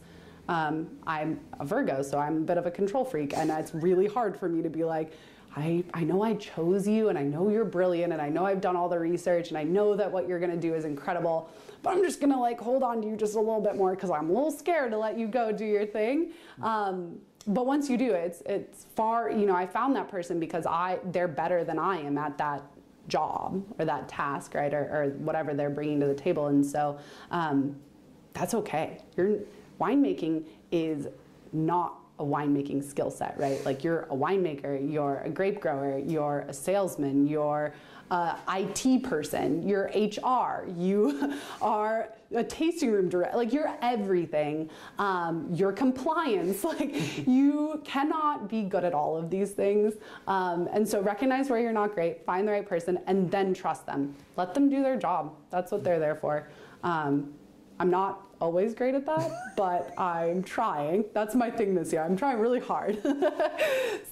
[0.51, 4.07] um, I'm a Virgo, so I'm a bit of a control freak, and it's really
[4.07, 5.13] hard for me to be like,
[5.55, 8.59] I, I know I chose you, and I know you're brilliant, and I know I've
[8.59, 11.49] done all the research, and I know that what you're gonna do is incredible,
[11.83, 14.09] but I'm just gonna like hold on to you just a little bit more because
[14.09, 16.31] I'm a little scared to let you go do your thing.
[16.61, 19.31] Um, but once you do it, it's it's far.
[19.31, 22.63] You know, I found that person because I they're better than I am at that
[23.07, 26.99] job or that task, right, or, or whatever they're bringing to the table, and so
[27.31, 27.75] um,
[28.33, 28.99] that's okay.
[29.17, 29.39] Your
[29.79, 31.07] winemaking is
[31.51, 33.63] not a winemaking skill set, right?
[33.65, 37.73] Like you're a winemaker, you're a grape grower, you're a salesman, you're
[38.11, 44.69] uh, IT person, you're HR, you are a tasting room director, like you're everything.
[44.99, 49.93] Um, you're compliance, like you cannot be good at all of these things.
[50.27, 53.85] Um, and so recognize where you're not great, find the right person, and then trust
[53.85, 54.13] them.
[54.35, 55.33] Let them do their job.
[55.49, 56.49] That's what they're there for.
[56.83, 57.33] Um,
[57.79, 61.05] I'm not always great at that, but I'm trying.
[61.13, 62.03] That's my thing this year.
[62.03, 63.01] I'm trying really hard.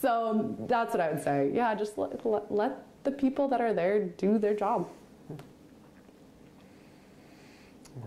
[0.02, 1.52] so that's what I would say.
[1.54, 4.88] Yeah, just let, let, let the people that are there do their job.
[5.30, 5.38] All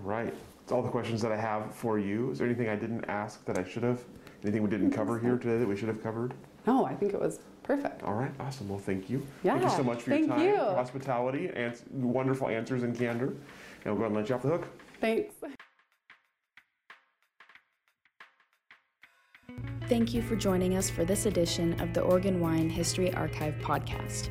[0.02, 0.32] right.
[0.60, 2.30] That's all the questions that I have for you.
[2.30, 4.00] Is there anything I didn't ask that I should have?
[4.44, 6.34] Anything we didn't cover here today that we should have covered?
[6.66, 8.02] No, I think it was perfect.
[8.04, 8.68] All right, awesome.
[8.68, 9.26] Well, thank you.
[9.42, 10.46] Yeah, thank you so much for your time, you.
[10.46, 13.34] your hospitality, and wonderful answers and candor.
[13.84, 14.68] And we'll go ahead and let you off the hook.
[15.00, 15.34] Thanks.
[19.88, 24.30] Thank you for joining us for this edition of the Oregon Wine History Archive podcast.